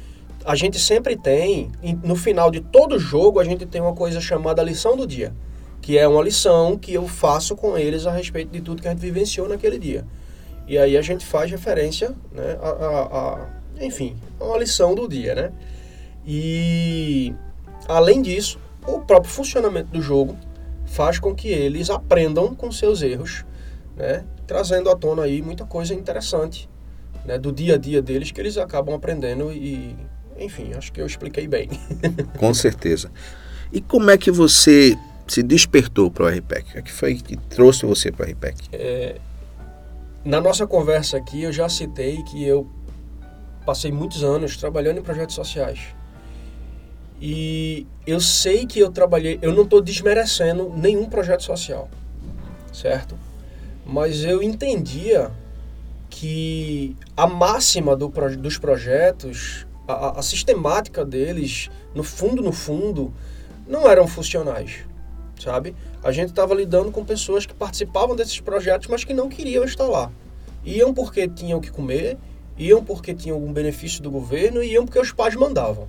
[0.43, 1.71] a gente sempre tem,
[2.03, 5.33] no final de todo jogo, a gente tem uma coisa chamada lição do dia,
[5.81, 8.91] que é uma lição que eu faço com eles a respeito de tudo que a
[8.91, 10.05] gente vivenciou naquele dia.
[10.67, 15.35] E aí a gente faz referência, né, a, a, a enfim, uma lição do dia,
[15.35, 15.51] né?
[16.25, 17.33] E
[17.87, 20.37] além disso, o próprio funcionamento do jogo
[20.85, 23.45] faz com que eles aprendam com seus erros,
[23.95, 24.23] né?
[24.45, 26.69] Trazendo à tona aí muita coisa interessante,
[27.25, 29.95] né, do dia a dia deles que eles acabam aprendendo e
[30.37, 31.69] enfim, acho que eu expliquei bem.
[32.37, 33.11] Com certeza.
[33.71, 34.97] E como é que você
[35.27, 36.79] se despertou para o RPEC?
[36.79, 38.69] O que foi que trouxe você para o RPEC?
[38.73, 39.15] É,
[40.25, 42.67] na nossa conversa aqui, eu já citei que eu
[43.65, 45.79] passei muitos anos trabalhando em projetos sociais.
[47.21, 51.87] E eu sei que eu trabalhei, eu não estou desmerecendo nenhum projeto social,
[52.73, 53.15] certo?
[53.85, 55.31] Mas eu entendia
[56.09, 58.07] que a máxima do,
[58.39, 63.13] dos projetos a, a sistemática deles, no fundo, no fundo,
[63.67, 64.79] não eram funcionais,
[65.39, 65.75] sabe?
[66.03, 69.85] A gente estava lidando com pessoas que participavam desses projetos, mas que não queriam estar
[69.85, 70.11] lá.
[70.65, 72.17] Iam porque tinham que comer,
[72.57, 75.87] iam porque tinham algum benefício do governo, e iam porque os pais mandavam.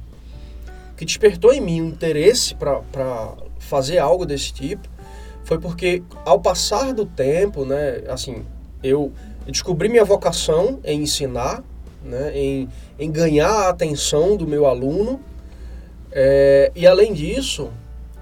[0.97, 4.89] Que despertou em mim um interesse para fazer algo desse tipo
[5.45, 8.45] foi porque, ao passar do tempo, né, assim,
[8.83, 9.13] eu
[9.47, 11.63] descobri minha vocação em ensinar,
[12.05, 12.69] né, em,
[12.99, 15.21] em ganhar a atenção do meu aluno.
[16.11, 17.71] É, e além disso,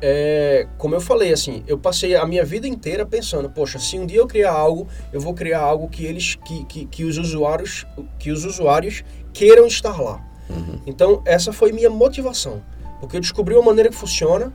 [0.00, 4.06] é, como eu falei, assim, eu passei a minha vida inteira pensando, poxa, se um
[4.06, 7.86] dia eu criar algo, eu vou criar algo que eles, que, que, que os usuários,
[8.18, 10.24] que os usuários queiram estar lá.
[10.50, 10.80] Uhum.
[10.86, 12.62] Então essa foi minha motivação,
[13.00, 14.52] porque eu descobri uma maneira que funciona,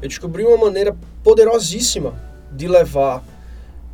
[0.00, 2.14] eu descobri uma maneira poderosíssima
[2.52, 3.22] de levar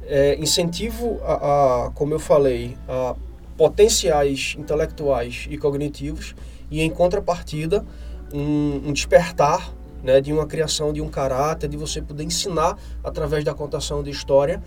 [0.05, 3.15] é, incentivo a, a, como eu falei, a
[3.57, 6.35] potenciais intelectuais e cognitivos
[6.71, 7.85] e em contrapartida
[8.33, 9.73] um, um despertar
[10.03, 14.11] né, de uma criação de um caráter, de você poder ensinar através da contação de
[14.11, 14.63] história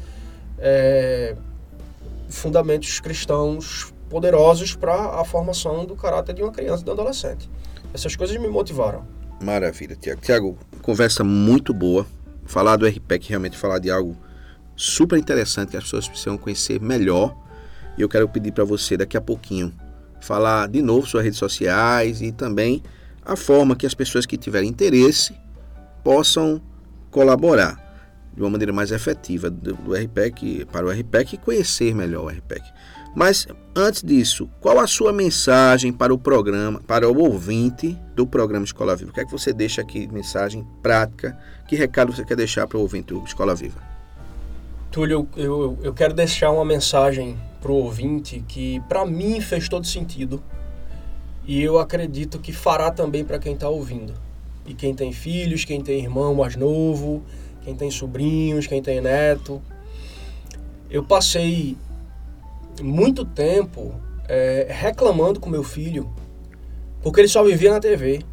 [0.58, 1.36] é,
[2.30, 7.50] fundamentos cristãos poderosos para a formação do caráter de uma criança e de um adolescente.
[7.94, 9.06] Essas coisas me motivaram.
[9.42, 10.22] Maravilha, Tiago.
[10.22, 12.06] Tiago, conversa muito boa.
[12.46, 14.16] Falar do RPEC, realmente falar de algo
[14.76, 17.36] super interessante que as pessoas precisam conhecer melhor
[17.98, 19.74] e eu quero pedir para você daqui a pouquinho
[20.20, 22.82] falar de novo suas redes sociais e também
[23.24, 25.36] a forma que as pessoas que tiverem interesse
[26.04, 26.62] possam
[27.10, 27.84] colaborar
[28.34, 32.28] de uma maneira mais efetiva do, do RPEC para o RPEC e conhecer melhor o
[32.28, 32.62] RPEC.
[33.16, 38.66] Mas antes disso, qual a sua mensagem para o programa, para o ouvinte do programa
[38.66, 39.12] Escola Viva?
[39.12, 41.38] O que é que você deixa aqui, mensagem prática?
[41.66, 43.82] Que recado você quer deixar para o ouvinte do Escola Viva?
[44.92, 49.88] Túlio, eu, eu quero deixar uma mensagem para o ouvinte que para mim fez todo
[49.88, 50.44] sentido
[51.48, 54.14] e eu acredito que fará também para quem está ouvindo.
[54.66, 57.24] E quem tem filhos, quem tem irmão mais novo,
[57.62, 59.62] quem tem sobrinhos, quem tem neto.
[60.90, 61.78] Eu passei
[62.82, 63.94] muito tempo
[64.28, 66.10] é, reclamando com meu filho
[67.02, 68.24] porque ele só vivia na TV,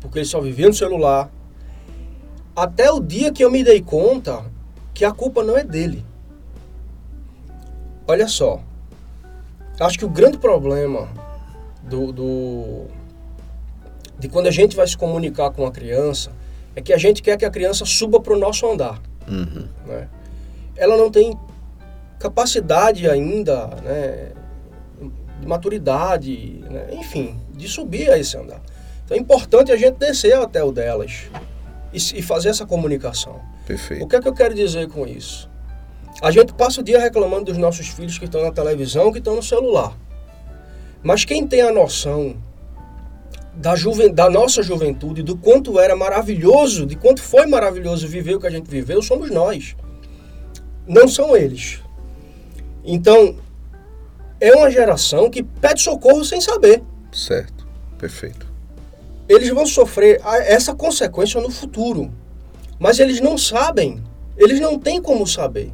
[0.00, 1.28] porque ele só vivia no celular.
[2.54, 4.44] Até o dia que eu me dei conta
[4.92, 6.04] que a culpa não é dele
[8.06, 8.60] Olha só,
[9.80, 11.08] acho que o grande problema
[11.82, 12.84] do, do,
[14.18, 16.30] de quando a gente vai se comunicar com a criança
[16.76, 19.00] é que a gente quer que a criança suba para o nosso andar.
[19.26, 19.66] Uhum.
[19.86, 20.08] Né?
[20.76, 21.34] Ela não tem
[22.24, 24.32] capacidade ainda, né,
[25.38, 28.62] de maturidade, né, enfim, de subir a esse andar.
[29.04, 31.24] Então é importante a gente descer até o delas
[31.92, 33.38] e, e fazer essa comunicação.
[33.66, 34.02] Perfeito.
[34.02, 35.50] O que é que eu quero dizer com isso?
[36.22, 39.36] A gente passa o dia reclamando dos nossos filhos que estão na televisão, que estão
[39.36, 39.94] no celular.
[41.02, 42.36] Mas quem tem a noção
[43.54, 48.40] da, juven, da nossa juventude, do quanto era maravilhoso, de quanto foi maravilhoso viver o
[48.40, 49.76] que a gente viveu, somos nós.
[50.86, 51.83] Não são eles.
[52.84, 53.36] Então,
[54.40, 56.82] é uma geração que pede socorro sem saber.
[57.10, 57.66] Certo,
[57.98, 58.46] perfeito.
[59.28, 62.12] Eles vão sofrer essa consequência no futuro.
[62.78, 64.02] Mas eles não sabem,
[64.36, 65.72] eles não têm como saber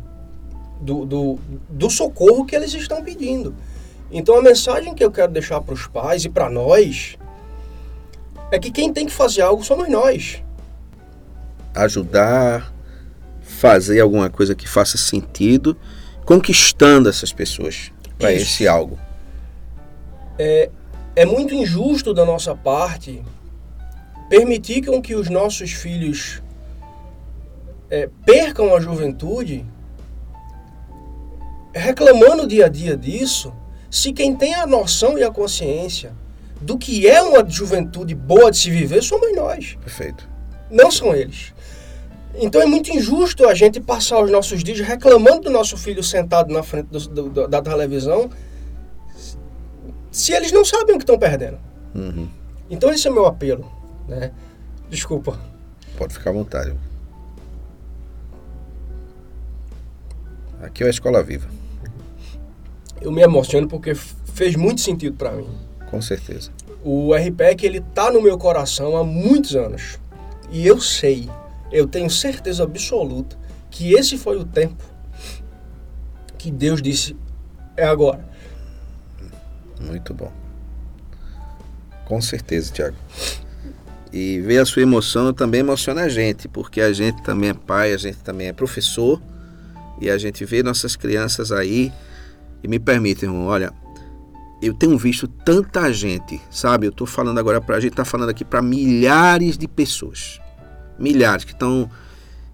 [0.81, 1.39] do, do,
[1.69, 3.55] do socorro que eles estão pedindo.
[4.11, 7.17] Então a mensagem que eu quero deixar para os pais e para nós
[8.51, 10.43] é que quem tem que fazer algo somos nós.
[11.75, 12.73] Ajudar,
[13.41, 15.77] fazer alguma coisa que faça sentido,
[16.31, 18.97] conquistando essas pessoas para esse algo.
[20.39, 20.71] É,
[21.17, 23.21] é muito injusto da nossa parte
[24.29, 26.41] permitir que os nossos filhos
[27.91, 29.67] é, percam a juventude
[31.75, 33.53] reclamando dia a dia disso,
[33.91, 36.13] se quem tem a noção e a consciência
[36.61, 39.77] do que é uma juventude boa de se viver somos nós.
[39.83, 40.29] Perfeito.
[40.71, 41.53] Não são eles.
[42.35, 46.53] Então é muito injusto a gente passar os nossos dias reclamando do nosso filho sentado
[46.53, 48.31] na frente do, do, da televisão
[50.11, 51.59] se eles não sabem o que estão perdendo.
[51.95, 52.29] Uhum.
[52.69, 53.71] Então esse é o meu apelo.
[54.09, 54.33] Né?
[54.89, 55.39] Desculpa.
[55.97, 56.75] Pode ficar à vontade.
[60.63, 61.49] Aqui é a Escola Viva.
[63.01, 65.49] Eu me emociono porque fez muito sentido para mim.
[65.91, 66.51] Com certeza.
[66.85, 69.99] O RPEC ele tá no meu coração há muitos anos.
[70.51, 71.31] E eu sei,
[71.71, 73.37] eu tenho certeza absoluta
[73.71, 74.83] que esse foi o tempo
[76.37, 77.17] que Deus disse
[77.77, 78.29] é agora.
[79.81, 80.33] Muito bom.
[82.05, 82.97] Com certeza, Tiago.
[84.13, 87.93] E ver a sua emoção também emociona a gente, porque a gente também é pai,
[87.93, 89.23] a gente também é professor,
[90.01, 91.93] e a gente vê nossas crianças aí.
[92.63, 93.73] E me permite, irmão, olha,
[94.61, 96.87] eu tenho visto tanta gente, sabe?
[96.87, 100.41] Eu estou falando agora para a gente, está falando aqui para milhares de pessoas.
[101.01, 101.91] Milhares que estão.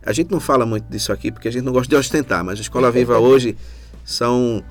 [0.05, 2.59] A gente não fala muito disso aqui porque a gente não gosta de ostentar, mas
[2.59, 3.57] a Escola Viva hoje
[4.05, 4.63] são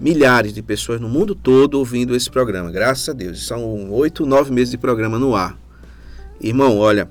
[0.00, 3.46] milhares de pessoas no mundo todo ouvindo esse programa, graças a Deus.
[3.46, 5.58] São oito, nove meses de programa no ar.
[6.40, 7.08] Irmão, olha,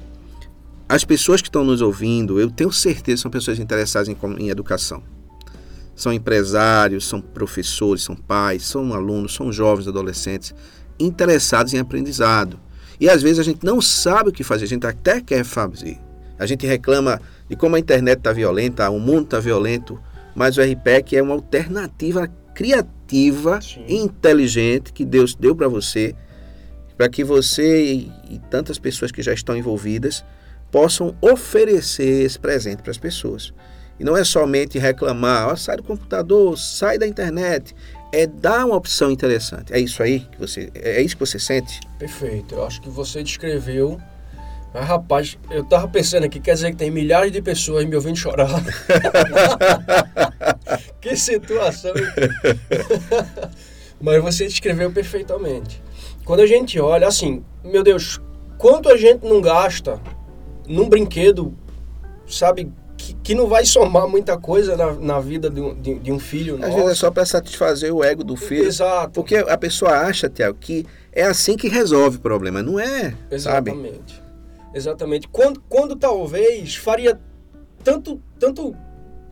[0.87, 5.03] as pessoas que estão nos ouvindo, eu tenho certeza são pessoas interessadas em, em educação
[5.95, 10.53] são empresários, são professores, são pais, são alunos, são jovens, adolescentes
[10.99, 12.59] interessados em aprendizado.
[12.99, 15.99] E às vezes a gente não sabe o que fazer, a gente até quer fazer.
[16.37, 20.01] A gente reclama de como a internet está violenta, o mundo está violento,
[20.35, 23.85] mas o RPEC é uma alternativa criativa Sim.
[23.87, 26.15] e inteligente que Deus deu para você,
[26.97, 30.23] para que você e, e tantas pessoas que já estão envolvidas
[30.71, 33.53] possam oferecer esse presente para as pessoas.
[33.99, 37.75] E não é somente reclamar, oh, sai do computador, sai da internet.
[38.11, 39.71] É dar uma opção interessante.
[39.71, 40.71] É isso aí que você.
[40.73, 41.79] É isso que você sente?
[41.99, 42.55] Perfeito.
[42.55, 43.99] Eu acho que você descreveu.
[44.73, 48.17] Mas, rapaz, eu tava pensando aqui, quer dizer que tem milhares de pessoas me ouvindo
[48.17, 48.49] chorar.
[50.99, 51.93] que situação.
[54.01, 55.81] Mas você descreveu perfeitamente.
[56.25, 58.19] Quando a gente olha, assim, meu Deus,
[58.57, 59.99] quanto a gente não gasta
[60.67, 61.53] num brinquedo,
[62.27, 66.11] sabe, que, que não vai somar muita coisa na, na vida de um, de, de
[66.11, 66.57] um filho.
[66.63, 68.65] Às vezes é só para satisfazer o ego do filho.
[68.65, 69.11] Exato.
[69.11, 72.63] Porque a pessoa acha, Tiago, que é assim que resolve o problema.
[72.63, 73.41] Não é, Exatamente.
[73.41, 73.71] Sabe?
[73.71, 74.22] Exatamente.
[75.31, 77.19] Quando, quando talvez faria
[77.83, 78.75] tanto, tanto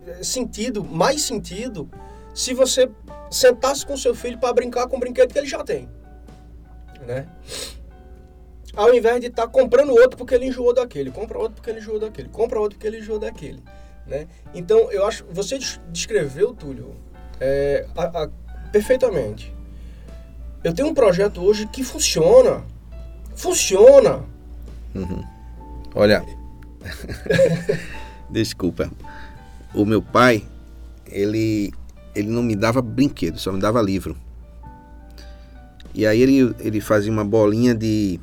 [0.05, 1.89] eh, sentido, mais sentido,
[2.33, 2.89] se você
[3.29, 5.89] sentasse com seu filho para brincar com o brinquedo que ele já tem.
[7.07, 7.27] Né?
[8.75, 11.79] ao invés de estar tá comprando outro porque ele enjoou daquele, compra outro porque ele
[11.79, 13.61] enjoou daquele, compra outro porque ele enjoou daquele.
[14.07, 14.27] Né?
[14.53, 16.95] Então, eu acho você descreveu, Túlio,
[17.39, 18.29] é, a, a,
[18.71, 19.53] perfeitamente.
[20.63, 22.63] Eu tenho um projeto hoje que funciona.
[23.35, 24.23] Funciona.
[24.95, 25.23] Uhum.
[25.95, 26.25] Olha,
[28.29, 28.91] desculpa.
[29.73, 30.43] O meu pai,
[31.09, 31.73] ele,
[32.15, 34.17] ele não me dava brinquedo, só me dava livro.
[35.93, 38.19] E aí ele, ele fazia uma bolinha de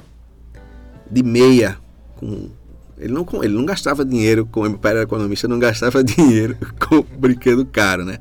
[1.11, 1.79] de meia
[2.17, 2.51] com
[2.99, 7.01] ele não, ele não gastava dinheiro com meu pai era economista, não gastava dinheiro com
[7.17, 8.19] brinquedo caro, né?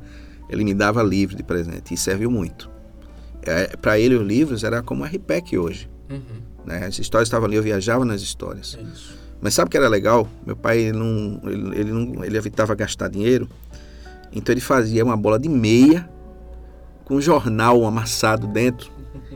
[0.50, 2.70] Ele me dava livro de presente e serviu muito.
[3.42, 5.90] É, para ele os livros era como a RPEC hoje.
[6.10, 6.42] Uhum.
[6.68, 6.86] Né?
[6.86, 8.78] As histórias estavam ali, eu viajava nas histórias.
[8.80, 8.84] É
[9.40, 10.28] Mas sabe o que era legal?
[10.46, 13.48] Meu pai ele não, ele, ele não, ele evitava gastar dinheiro,
[14.34, 16.08] então ele fazia uma bola de meia
[17.06, 18.92] com um jornal amassado dentro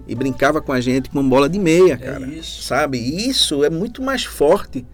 [0.06, 2.26] e brincava com a gente com uma bola de meia, é cara.
[2.26, 2.64] É isso.
[2.64, 2.98] Sabe?
[2.98, 4.86] Isso é muito mais forte.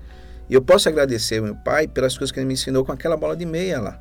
[0.48, 3.18] E eu posso agradecer ao meu pai pelas coisas que ele me ensinou com aquela
[3.18, 4.00] bola de meia lá.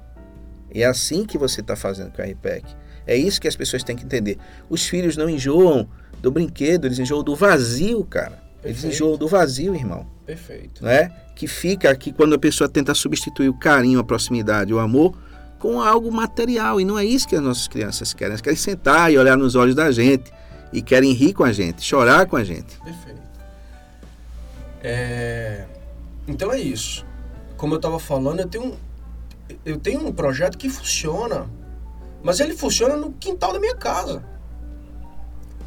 [0.73, 2.67] E é assim que você está fazendo com a RPEC.
[3.07, 4.37] É isso que as pessoas têm que entender.
[4.69, 5.89] Os filhos não enjoam
[6.21, 8.43] do brinquedo, eles enjoam do vazio, cara.
[8.65, 10.07] Eles enjoam do vazio, irmão.
[10.25, 10.83] Perfeito.
[10.83, 11.09] Não é?
[11.37, 15.17] Que fica aqui quando a pessoa tenta substituir o carinho, a proximidade, o amor
[15.59, 16.81] com algo material.
[16.81, 18.33] E não é isso que as nossas crianças querem.
[18.33, 20.33] Elas querem sentar e olhar nos olhos da gente.
[20.73, 22.77] E querem rir com a gente, chorar com a gente.
[22.81, 23.23] Perfeito.
[24.83, 25.65] É...
[26.27, 27.07] Então é isso.
[27.57, 28.77] Como eu estava falando, eu tenho, um,
[29.65, 31.49] eu tenho um projeto que funciona.
[32.23, 34.25] Mas ele funciona no quintal da minha casa.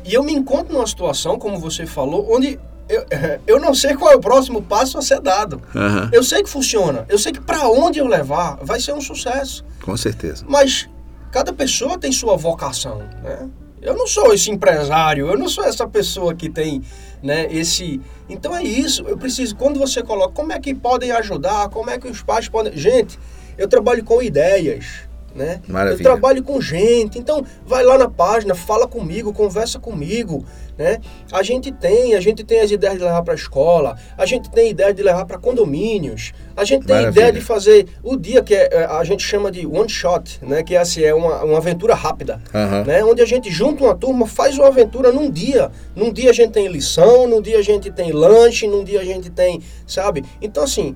[0.09, 3.05] E eu me encontro numa situação, como você falou, onde eu,
[3.45, 5.61] eu não sei qual é o próximo passo a ser dado.
[5.75, 7.05] Aham, Eu sei que funciona.
[7.07, 9.63] Eu sei que para onde eu levar vai ser um sucesso.
[9.85, 10.43] com certeza.
[10.47, 10.89] Mas
[11.31, 13.47] cada pessoa tem sua vocação, né?
[13.79, 16.81] Eu não sou esse empresário, eu não sou essa pessoa que tem,
[17.23, 18.01] né, esse...
[18.27, 21.97] Então é isso, eu preciso, quando você coloca, como é que podem ajudar, como é
[21.99, 22.75] que os pais podem...
[22.75, 23.17] Gente,
[23.57, 25.61] eu trabalho com ideias, né?
[25.67, 25.99] Maravilha.
[25.99, 30.45] Eu trabalho com gente, então vai lá na página, fala comigo, conversa comigo,
[30.77, 30.99] né?
[31.31, 34.49] A gente tem, a gente tem as ideias de levar para a escola, a gente
[34.49, 37.19] tem ideia de levar para condomínios, a gente tem Maravilha.
[37.19, 40.63] ideia de fazer o dia que é, é, a gente chama de one shot, né?
[40.63, 42.83] Que é, assim, é uma, uma aventura rápida, Aham.
[42.85, 43.03] né?
[43.03, 45.69] Onde a gente junta uma turma, faz uma aventura num dia.
[45.95, 49.05] Num dia a gente tem lição, num dia a gente tem lanche, num dia a
[49.05, 50.23] gente tem, sabe?
[50.41, 50.95] Então assim,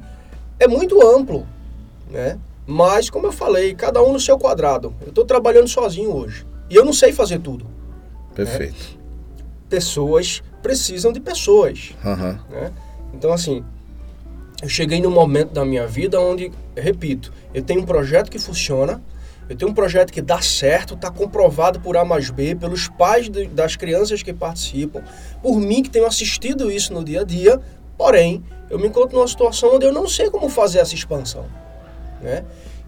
[0.60, 1.46] é muito amplo,
[2.10, 2.38] né?
[2.66, 4.93] Mas como eu falei, cada um no seu quadrado.
[5.01, 7.66] Eu estou trabalhando sozinho hoje e eu não sei fazer tudo.
[8.34, 8.97] Perfeito.
[9.70, 12.39] Pessoas precisam de pessoas Aham.
[12.49, 12.72] né?
[13.14, 13.64] Então, assim,
[14.61, 19.01] eu cheguei num momento da minha vida onde, repito, eu tenho um projeto que funciona,
[19.49, 23.30] eu tenho um projeto que dá certo, está comprovado por A mais B, pelos pais
[23.30, 25.03] de- das crianças que participam,
[25.41, 27.59] por mim que tenho assistido isso no dia a dia,
[27.97, 31.45] porém, eu me encontro numa situação onde eu não sei como fazer essa expansão.
[32.24, 32.44] Né?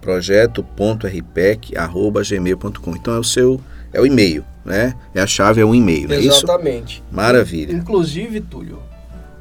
[0.01, 2.97] projeto.rpec.gmail.com.
[2.97, 3.61] Então é o seu,
[3.93, 4.95] é o e-mail, né?
[5.15, 6.45] É a chave, é um e-mail, não é isso?
[6.45, 7.03] Exatamente.
[7.11, 7.73] Maravilha.
[7.73, 8.79] Inclusive, Túlio,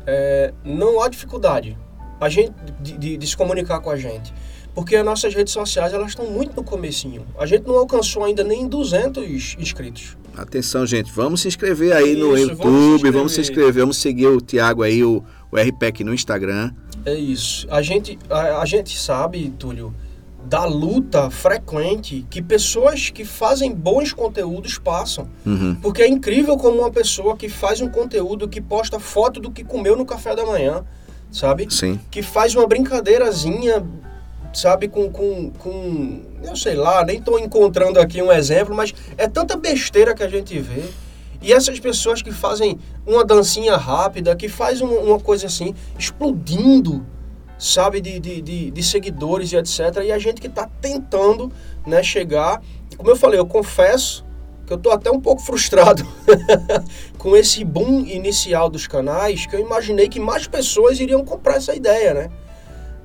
[0.05, 1.77] é, não há dificuldade
[2.19, 4.33] a gente de, de- de se comunicar com a gente.
[4.73, 7.25] Porque as nossas redes sociais elas estão muito no comecinho.
[7.37, 10.15] A gente não alcançou ainda nem 200 inscritos.
[10.37, 13.41] Atenção, gente, vamos se inscrever aí no Isso, YouTube, vamos se vamos se inscrever.
[13.41, 15.21] inscrever, vamos seguir o Tiago aí, o,
[15.51, 16.71] o RPEC no Instagram.
[17.05, 17.67] É isso.
[17.69, 19.93] A gente, a, a gente sabe, Túlio,
[20.51, 25.29] da luta frequente que pessoas que fazem bons conteúdos passam.
[25.45, 25.75] Uhum.
[25.75, 29.63] Porque é incrível como uma pessoa que faz um conteúdo que posta foto do que
[29.63, 30.83] comeu no café da manhã,
[31.31, 31.67] sabe?
[31.69, 33.81] Sim, que faz uma brincadeirazinha,
[34.53, 39.29] sabe, com, com, com eu sei lá, nem estou encontrando aqui um exemplo, mas é
[39.29, 40.83] tanta besteira que a gente vê.
[41.41, 47.05] E essas pessoas que fazem uma dancinha rápida, que faz uma, uma coisa assim, explodindo,
[47.61, 50.03] sabe, de, de, de, de seguidores e etc.
[50.03, 51.51] E a gente que está tentando
[51.85, 52.59] né, chegar.
[52.89, 54.25] E como eu falei, eu confesso
[54.65, 56.03] que eu estou até um pouco frustrado
[57.19, 61.75] com esse boom inicial dos canais, que eu imaginei que mais pessoas iriam comprar essa
[61.75, 62.31] ideia, né?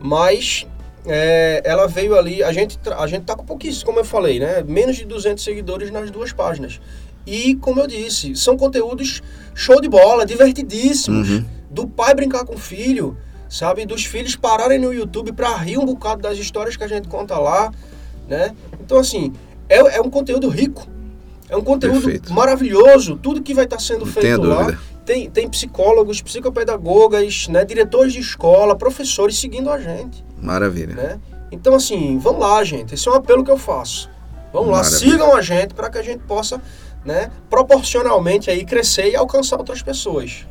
[0.01, 0.67] Mas
[1.05, 4.63] é, ela veio ali, a gente, a gente tá com pouquíssimo, como eu falei, né?
[4.67, 6.81] Menos de 200 seguidores nas duas páginas.
[7.27, 9.21] E, como eu disse, são conteúdos
[9.55, 11.29] show de bola, divertidíssimos.
[11.29, 11.45] Uhum.
[11.71, 13.19] Do pai brincar com o filho,
[13.49, 13.87] sabe?
[13.87, 17.39] Dos filhos pararem no YouTube para rir um bocado das histórias que a gente conta
[17.39, 17.73] lá,
[18.29, 18.55] né?
[18.81, 19.33] Então, assim,
[19.69, 20.87] é, é um conteúdo rico.
[21.49, 22.33] É um conteúdo Perfeito.
[22.33, 23.17] maravilhoso.
[23.17, 24.77] Tudo que vai estar sendo Não feito lá.
[25.05, 27.65] Tem, tem psicólogos, psicopedagogas, né?
[27.65, 30.95] diretores de escola, professores seguindo a gente maravilha.
[30.95, 31.21] né?
[31.53, 32.95] Então, assim, vamos lá, gente.
[32.95, 34.11] Esse é um apelo que eu faço.
[34.53, 34.99] Vamos lá, Maravilha.
[35.13, 36.61] sigam a gente para que a gente possa,
[37.05, 40.45] né, proporcionalmente aí crescer e alcançar outras pessoas.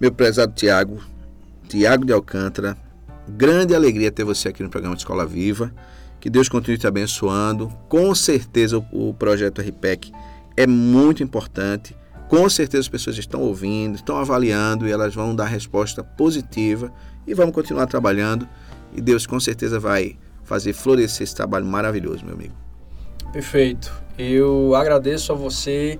[0.00, 0.98] Meu prezado Tiago,
[1.74, 2.76] Tiago de Alcântara,
[3.28, 5.74] grande alegria ter você aqui no programa Escola Viva.
[6.20, 7.66] Que Deus continue te abençoando.
[7.88, 10.12] Com certeza o, o projeto RPEC
[10.56, 11.96] é muito importante.
[12.28, 16.92] Com certeza as pessoas estão ouvindo, estão avaliando e elas vão dar resposta positiva
[17.26, 18.48] e vamos continuar trabalhando.
[18.94, 22.54] E Deus com certeza vai fazer florescer esse trabalho maravilhoso, meu amigo.
[23.32, 23.92] Perfeito.
[24.16, 25.98] Eu agradeço a você,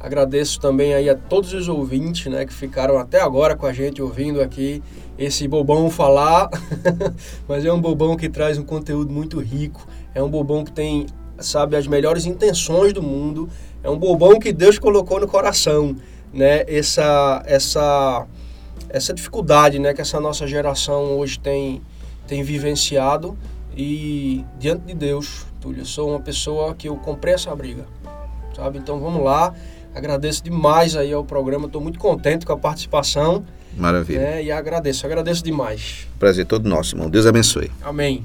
[0.00, 4.00] agradeço também aí a todos os ouvintes, né, que ficaram até agora com a gente
[4.00, 4.82] ouvindo aqui
[5.18, 6.48] esse bobão falar,
[7.46, 11.06] mas é um bobão que traz um conteúdo muito rico, é um bobão que tem,
[11.38, 13.50] sabe, as melhores intenções do mundo,
[13.84, 15.94] é um bobão que Deus colocou no coração,
[16.32, 18.26] né, essa essa
[18.88, 21.82] essa dificuldade, né, que essa nossa geração hoje tem
[22.26, 23.36] tem vivenciado.
[23.76, 27.86] E diante de Deus, Túlio, eu sou uma pessoa que eu comprei essa briga,
[28.54, 28.78] sabe?
[28.78, 29.54] Então vamos lá,
[29.94, 33.44] agradeço demais aí ao programa, estou muito contente com a participação,
[33.76, 34.20] Maravilha.
[34.20, 34.44] né?
[34.44, 36.06] E agradeço, agradeço demais.
[36.18, 37.08] Prazer todo nosso, irmão.
[37.10, 37.70] Deus abençoe.
[37.82, 38.24] Amém.